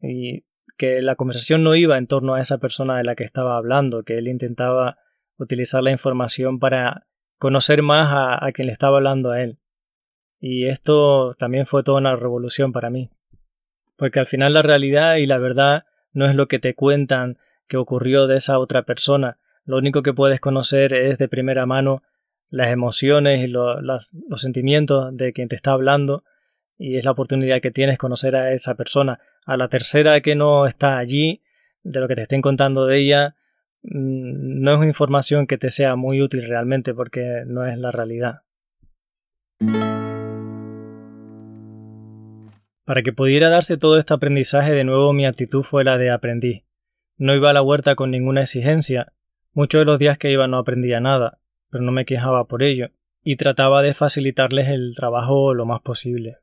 Y 0.00 0.44
que 0.76 1.02
la 1.02 1.16
conversación 1.16 1.62
no 1.62 1.74
iba 1.74 1.98
en 1.98 2.06
torno 2.06 2.34
a 2.34 2.40
esa 2.40 2.58
persona 2.58 2.96
de 2.98 3.04
la 3.04 3.14
que 3.14 3.24
estaba 3.24 3.56
hablando, 3.56 4.04
que 4.04 4.18
él 4.18 4.28
intentaba 4.28 4.98
utilizar 5.38 5.82
la 5.82 5.90
información 5.90 6.58
para 6.58 7.06
conocer 7.38 7.82
más 7.82 8.08
a, 8.12 8.44
a 8.44 8.52
quien 8.52 8.66
le 8.66 8.72
estaba 8.72 8.96
hablando 8.96 9.30
a 9.30 9.42
él. 9.42 9.58
Y 10.38 10.66
esto 10.66 11.34
también 11.34 11.66
fue 11.66 11.82
toda 11.82 11.98
una 11.98 12.16
revolución 12.16 12.72
para 12.72 12.90
mí. 12.90 13.10
Porque 13.96 14.20
al 14.20 14.26
final 14.26 14.52
la 14.52 14.62
realidad 14.62 15.16
y 15.16 15.26
la 15.26 15.38
verdad 15.38 15.84
no 16.12 16.26
es 16.26 16.34
lo 16.34 16.48
que 16.48 16.58
te 16.58 16.74
cuentan 16.74 17.38
que 17.68 17.76
ocurrió 17.76 18.26
de 18.26 18.36
esa 18.36 18.58
otra 18.58 18.82
persona, 18.82 19.38
lo 19.66 19.76
único 19.76 20.02
que 20.02 20.14
puedes 20.14 20.40
conocer 20.40 20.94
es 20.94 21.18
de 21.18 21.28
primera 21.28 21.66
mano 21.66 22.02
las 22.48 22.68
emociones 22.68 23.44
y 23.44 23.48
los 23.48 24.12
sentimientos 24.36 25.14
de 25.16 25.32
quien 25.32 25.48
te 25.48 25.56
está 25.56 25.72
hablando 25.72 26.24
y 26.78 26.96
es 26.96 27.04
la 27.04 27.10
oportunidad 27.10 27.60
que 27.60 27.70
tienes 27.70 27.98
conocer 27.98 28.36
a 28.36 28.52
esa 28.52 28.74
persona. 28.74 29.18
A 29.44 29.56
la 29.56 29.68
tercera 29.68 30.20
que 30.20 30.34
no 30.34 30.66
está 30.66 30.98
allí, 30.98 31.42
de 31.82 32.00
lo 32.00 32.08
que 32.08 32.14
te 32.14 32.22
estén 32.22 32.42
contando 32.42 32.86
de 32.86 32.98
ella, 32.98 33.36
mm, 33.82 34.62
no 34.62 34.74
es 34.74 34.86
información 34.86 35.46
que 35.46 35.58
te 35.58 35.70
sea 35.70 35.96
muy 35.96 36.20
útil 36.20 36.46
realmente 36.46 36.94
porque 36.94 37.44
no 37.46 37.66
es 37.66 37.78
la 37.78 37.90
realidad. 37.90 38.42
Para 42.84 43.02
que 43.02 43.12
pudiera 43.12 43.48
darse 43.48 43.78
todo 43.78 43.98
este 43.98 44.14
aprendizaje 44.14 44.72
de 44.72 44.84
nuevo 44.84 45.12
mi 45.12 45.26
actitud 45.26 45.62
fue 45.62 45.82
la 45.82 45.98
de 45.98 46.10
aprendiz. 46.10 46.62
No 47.16 47.34
iba 47.34 47.50
a 47.50 47.52
la 47.52 47.62
huerta 47.62 47.94
con 47.94 48.10
ninguna 48.10 48.42
exigencia, 48.42 49.12
Muchos 49.56 49.80
de 49.80 49.84
los 49.86 49.98
días 49.98 50.18
que 50.18 50.30
iba 50.30 50.46
no 50.46 50.58
aprendía 50.58 51.00
nada, 51.00 51.38
pero 51.70 51.82
no 51.82 51.90
me 51.90 52.04
quejaba 52.04 52.44
por 52.44 52.62
ello, 52.62 52.90
y 53.22 53.36
trataba 53.36 53.80
de 53.80 53.94
facilitarles 53.94 54.68
el 54.68 54.94
trabajo 54.94 55.54
lo 55.54 55.64
más 55.64 55.80
posible. 55.80 56.40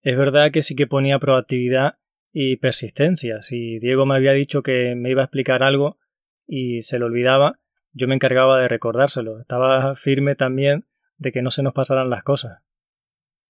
Es 0.00 0.16
verdad 0.16 0.50
que 0.50 0.62
sí 0.62 0.74
que 0.74 0.86
ponía 0.86 1.18
proactividad 1.18 1.98
y 2.32 2.56
persistencia. 2.56 3.42
Si 3.42 3.78
Diego 3.78 4.06
me 4.06 4.14
había 4.14 4.32
dicho 4.32 4.62
que 4.62 4.94
me 4.96 5.10
iba 5.10 5.20
a 5.20 5.26
explicar 5.26 5.62
algo 5.62 5.98
y 6.46 6.80
se 6.80 6.98
lo 6.98 7.06
olvidaba, 7.06 7.60
yo 7.92 8.08
me 8.08 8.14
encargaba 8.14 8.58
de 8.58 8.68
recordárselo. 8.68 9.38
Estaba 9.38 9.94
firme 9.94 10.34
también 10.34 10.86
de 11.18 11.32
que 11.32 11.42
no 11.42 11.50
se 11.50 11.62
nos 11.62 11.74
pasaran 11.74 12.08
las 12.08 12.22
cosas. 12.22 12.62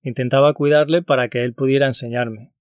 Intentaba 0.02 0.52
cuidarle 0.52 1.00
para 1.00 1.28
que 1.28 1.44
él 1.44 1.54
pudiera 1.54 1.86
enseñarme. 1.86 2.54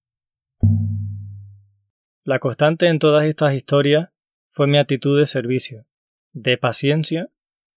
La 2.22 2.38
constante 2.38 2.86
en 2.86 3.00
todas 3.00 3.24
estas 3.24 3.52
historias 3.52 4.10
fue 4.48 4.68
mi 4.68 4.78
actitud 4.78 5.18
de 5.18 5.26
servicio 5.26 5.89
de 6.32 6.58
paciencia, 6.58 7.30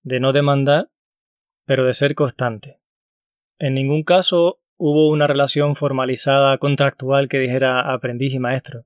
de 0.03 0.19
no 0.19 0.33
demandar, 0.33 0.89
pero 1.65 1.85
de 1.85 1.93
ser 1.93 2.15
constante. 2.15 2.79
En 3.59 3.73
ningún 3.73 4.03
caso 4.03 4.61
hubo 4.77 5.09
una 5.09 5.27
relación 5.27 5.75
formalizada 5.75 6.57
contractual 6.57 7.27
que 7.27 7.39
dijera 7.39 7.93
aprendiz 7.93 8.33
y 8.33 8.39
maestro. 8.39 8.85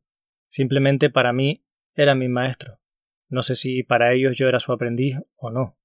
Simplemente 0.50 1.10
para 1.10 1.34
mí 1.34 1.64
era 1.96 2.16
mi 2.16 2.28
maestro. 2.28 2.80
No 3.30 3.42
sé 3.42 3.56
si 3.56 3.84
para 3.84 4.14
ellos 4.14 4.38
yo 4.38 4.48
era 4.48 4.60
su 4.60 4.72
aprendiz 4.72 5.18
o 5.36 5.50
no. 5.50 5.78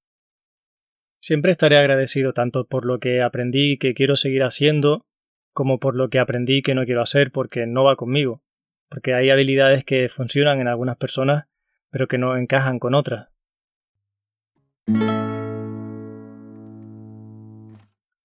Siempre 1.21 1.53
estaré 1.53 1.79
agradecido 1.79 2.33
tanto 2.33 2.67
por 2.67 2.85
lo 2.85 2.99
que 2.99 3.23
aprendí 3.23 3.79
que 3.79 3.95
quiero 3.95 4.17
seguir 4.17 4.43
haciendo, 4.43 5.07
como 5.53 5.79
por 5.79 5.95
lo 5.95 6.09
que 6.09 6.19
aprendí 6.19 6.63
que 6.63 6.75
no 6.75 6.85
quiero 6.85 7.01
hacer 7.01 7.31
porque 7.31 7.67
no 7.67 7.85
va 7.85 7.97
conmigo, 7.97 8.43
porque 8.89 9.15
hay 9.15 9.31
habilidades 9.31 9.85
que 9.85 10.09
funcionan 10.09 10.61
en 10.61 10.69
algunas 10.69 10.97
personas 10.97 11.47
pero 11.93 12.09
que 12.09 12.19
no 12.19 12.37
encajan 12.37 12.81
con 12.81 12.95
otras. 12.95 13.29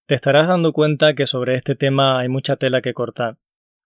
Te 0.08 0.14
estarás 0.14 0.48
dando 0.48 0.72
cuenta 0.72 1.12
que 1.12 1.26
sobre 1.26 1.54
este 1.54 1.74
tema 1.74 2.18
hay 2.18 2.30
mucha 2.30 2.56
tela 2.56 2.80
que 2.80 2.94
cortar, 2.94 3.36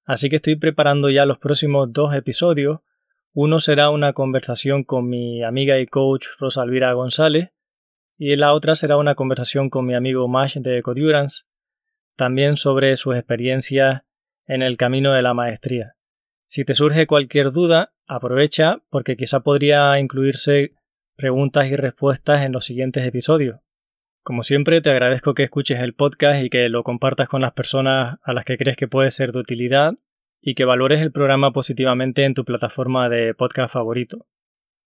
así 0.04 0.30
que 0.30 0.36
estoy 0.36 0.54
preparando 0.54 1.10
ya 1.10 1.26
los 1.26 1.40
próximos 1.40 1.92
dos 1.92 2.14
episodios. 2.14 2.78
Uno 3.32 3.58
será 3.58 3.90
una 3.90 4.12
conversación 4.12 4.84
con 4.84 5.08
mi 5.08 5.42
amiga 5.42 5.80
y 5.80 5.86
coach 5.88 6.26
Rosalvira 6.38 6.92
González, 6.92 7.50
y 8.16 8.36
la 8.36 8.54
otra 8.54 8.76
será 8.76 8.98
una 8.98 9.16
conversación 9.16 9.68
con 9.68 9.84
mi 9.84 9.96
amigo 9.96 10.28
Mash 10.28 10.58
de 10.58 10.78
Ecodurance, 10.78 11.46
también 12.14 12.56
sobre 12.56 12.94
sus 12.94 13.16
experiencias 13.16 14.02
en 14.46 14.62
el 14.62 14.76
camino 14.76 15.14
de 15.14 15.22
la 15.22 15.34
maestría. 15.34 15.96
Si 16.46 16.64
te 16.64 16.74
surge 16.74 17.08
cualquier 17.08 17.50
duda, 17.50 17.94
aprovecha 18.06 18.80
porque 18.90 19.16
quizá 19.16 19.40
podría 19.40 19.98
incluirse 19.98 20.76
preguntas 21.16 21.66
y 21.66 21.74
respuestas 21.74 22.46
en 22.46 22.52
los 22.52 22.64
siguientes 22.64 23.04
episodios. 23.04 23.58
Como 24.24 24.44
siempre, 24.44 24.80
te 24.80 24.90
agradezco 24.90 25.34
que 25.34 25.42
escuches 25.42 25.80
el 25.80 25.94
podcast 25.94 26.44
y 26.44 26.48
que 26.48 26.68
lo 26.68 26.84
compartas 26.84 27.28
con 27.28 27.42
las 27.42 27.54
personas 27.54 28.20
a 28.22 28.32
las 28.32 28.44
que 28.44 28.56
crees 28.56 28.76
que 28.76 28.86
puede 28.86 29.10
ser 29.10 29.32
de 29.32 29.40
utilidad 29.40 29.94
y 30.40 30.54
que 30.54 30.64
valores 30.64 31.00
el 31.00 31.10
programa 31.10 31.50
positivamente 31.50 32.24
en 32.24 32.34
tu 32.34 32.44
plataforma 32.44 33.08
de 33.08 33.34
podcast 33.34 33.72
favorito. 33.72 34.28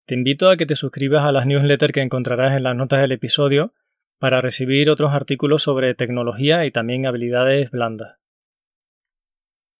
Te 0.07 0.15
invito 0.15 0.51
a 0.51 0.57
que 0.57 0.67
te 0.67 0.77
suscribas 0.77 1.25
a 1.25 1.33
las 1.33 1.47
newsletters 1.47 1.93
que 1.93 2.03
encontrarás 2.03 2.57
en 2.57 2.63
las 2.63 2.77
notas 2.77 3.01
del 3.01 3.11
episodio 3.11 3.75
para 4.21 4.41
recibir 4.41 4.89
otros 4.89 5.13
artículos 5.13 5.65
sobre 5.65 5.95
tecnología 5.95 6.65
y 6.65 6.71
también 6.71 7.05
habilidades 7.05 7.73
blandas. 7.73 8.19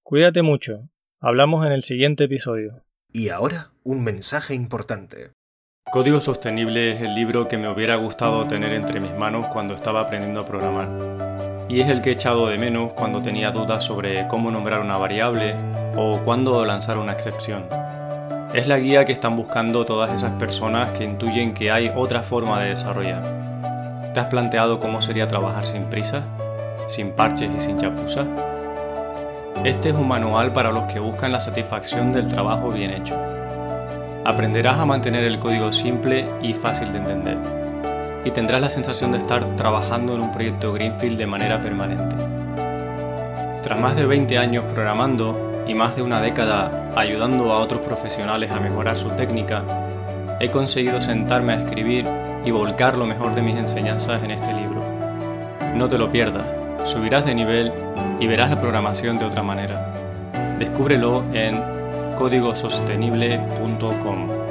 Cuídate 0.03 0.43
mucho. 0.43 0.91
Hablamos 1.21 1.65
en 1.65 1.73
el 1.73 1.85
siguiente 1.85 2.25
episodio. 2.25 2.85
Y 3.13 3.29
ahora, 3.29 3.71
un 3.85 4.03
mensaje 4.03 4.55
importante. 4.55 5.33
Código 5.95 6.21
Sostenible 6.21 6.91
es 6.91 7.03
el 7.03 7.15
libro 7.15 7.47
que 7.47 7.57
me 7.57 7.69
hubiera 7.69 7.95
gustado 7.95 8.49
tener 8.49 8.73
entre 8.73 8.99
mis 8.99 9.15
manos 9.15 9.47
cuando 9.53 9.75
estaba 9.75 10.01
aprendiendo 10.01 10.41
a 10.41 10.45
programar. 10.45 10.89
Y 11.69 11.83
es 11.83 11.89
el 11.89 12.03
que 12.03 12.11
he 12.11 12.13
echado 12.15 12.49
de 12.49 12.59
menos 12.59 12.93
cuando 12.95 13.23
tenía 13.23 13.53
dudas 13.53 13.85
sobre 13.85 14.27
cómo 14.27 14.51
nombrar 14.51 14.81
una 14.81 14.97
variable 14.97 15.55
o 15.95 16.19
cuándo 16.25 16.65
lanzar 16.65 16.99
una 16.99 17.13
excepción. 17.13 17.67
Es 18.53 18.67
la 18.67 18.79
guía 18.79 19.05
que 19.05 19.13
están 19.13 19.37
buscando 19.37 19.87
todas 19.87 20.13
esas 20.13 20.33
personas 20.33 20.91
que 20.99 21.05
intuyen 21.05 21.55
que 21.55 21.71
hay 21.71 21.93
otra 21.95 22.25
forma 22.25 22.61
de 22.61 22.71
desarrollar. 22.71 24.11
¿Te 24.13 24.19
has 24.19 24.27
planteado 24.27 24.81
cómo 24.81 25.01
sería 25.01 25.29
trabajar 25.29 25.65
sin 25.65 25.85
prisa, 25.85 26.25
sin 26.89 27.13
parches 27.13 27.53
y 27.57 27.61
sin 27.61 27.79
chapuzas? 27.79 28.27
Este 29.63 29.91
es 29.91 29.95
un 29.95 30.09
manual 30.09 30.53
para 30.53 30.73
los 30.73 30.93
que 30.93 30.99
buscan 30.99 31.31
la 31.31 31.39
satisfacción 31.39 32.11
del 32.11 32.27
trabajo 32.27 32.73
bien 32.73 32.91
hecho. 32.91 33.34
Aprenderás 34.27 34.79
a 34.79 34.87
mantener 34.87 35.25
el 35.25 35.39
código 35.39 35.71
simple 35.71 36.27
y 36.41 36.55
fácil 36.55 36.91
de 36.93 36.99
entender. 36.99 37.37
Y 38.25 38.31
tendrás 38.31 38.63
la 38.63 38.71
sensación 38.71 39.13
de 39.13 39.19
estar 39.19 39.45
trabajando 39.55 40.15
en 40.15 40.23
un 40.23 40.33
proyecto 40.33 40.73
Greenfield 40.73 41.19
de 41.19 41.27
manera 41.27 41.61
permanente. 41.61 42.17
Tras 43.63 43.79
más 43.79 43.95
de 43.97 44.07
20 44.07 44.39
años 44.39 44.65
programando 44.73 45.65
y 45.69 45.75
más 45.75 45.95
de 45.97 46.03
una 46.03 46.23
década 46.23 46.91
ayudando 46.97 47.53
a 47.53 47.59
otros 47.59 47.83
profesionales 47.83 48.51
a 48.51 48.61
mejorar 48.61 48.97
su 48.97 49.11
técnica, 49.11 49.63
he 50.41 50.49
conseguido 50.49 51.03
sentarme 51.03 51.53
a 51.53 51.63
escribir 51.63 52.07
y 52.47 52.51
volcar 52.51 52.97
lo 52.97 53.05
mejor 53.05 53.35
de 53.35 53.43
mis 53.43 53.57
enseñanzas 53.57 54.23
en 54.25 54.31
este 54.31 54.55
libro. 54.55 54.83
No 55.75 55.87
te 55.87 55.99
lo 55.99 56.11
pierdas, 56.11 56.47
subirás 56.85 57.27
de 57.27 57.35
nivel 57.35 57.71
y 58.21 58.27
verás 58.27 58.49
la 58.49 58.61
programación 58.61 59.19
de 59.19 59.27
otra 59.27 59.43
manera. 59.43 59.93
Descúbrelo 60.59 61.25
en 61.35 61.74
códigosostenible.com. 62.15 64.44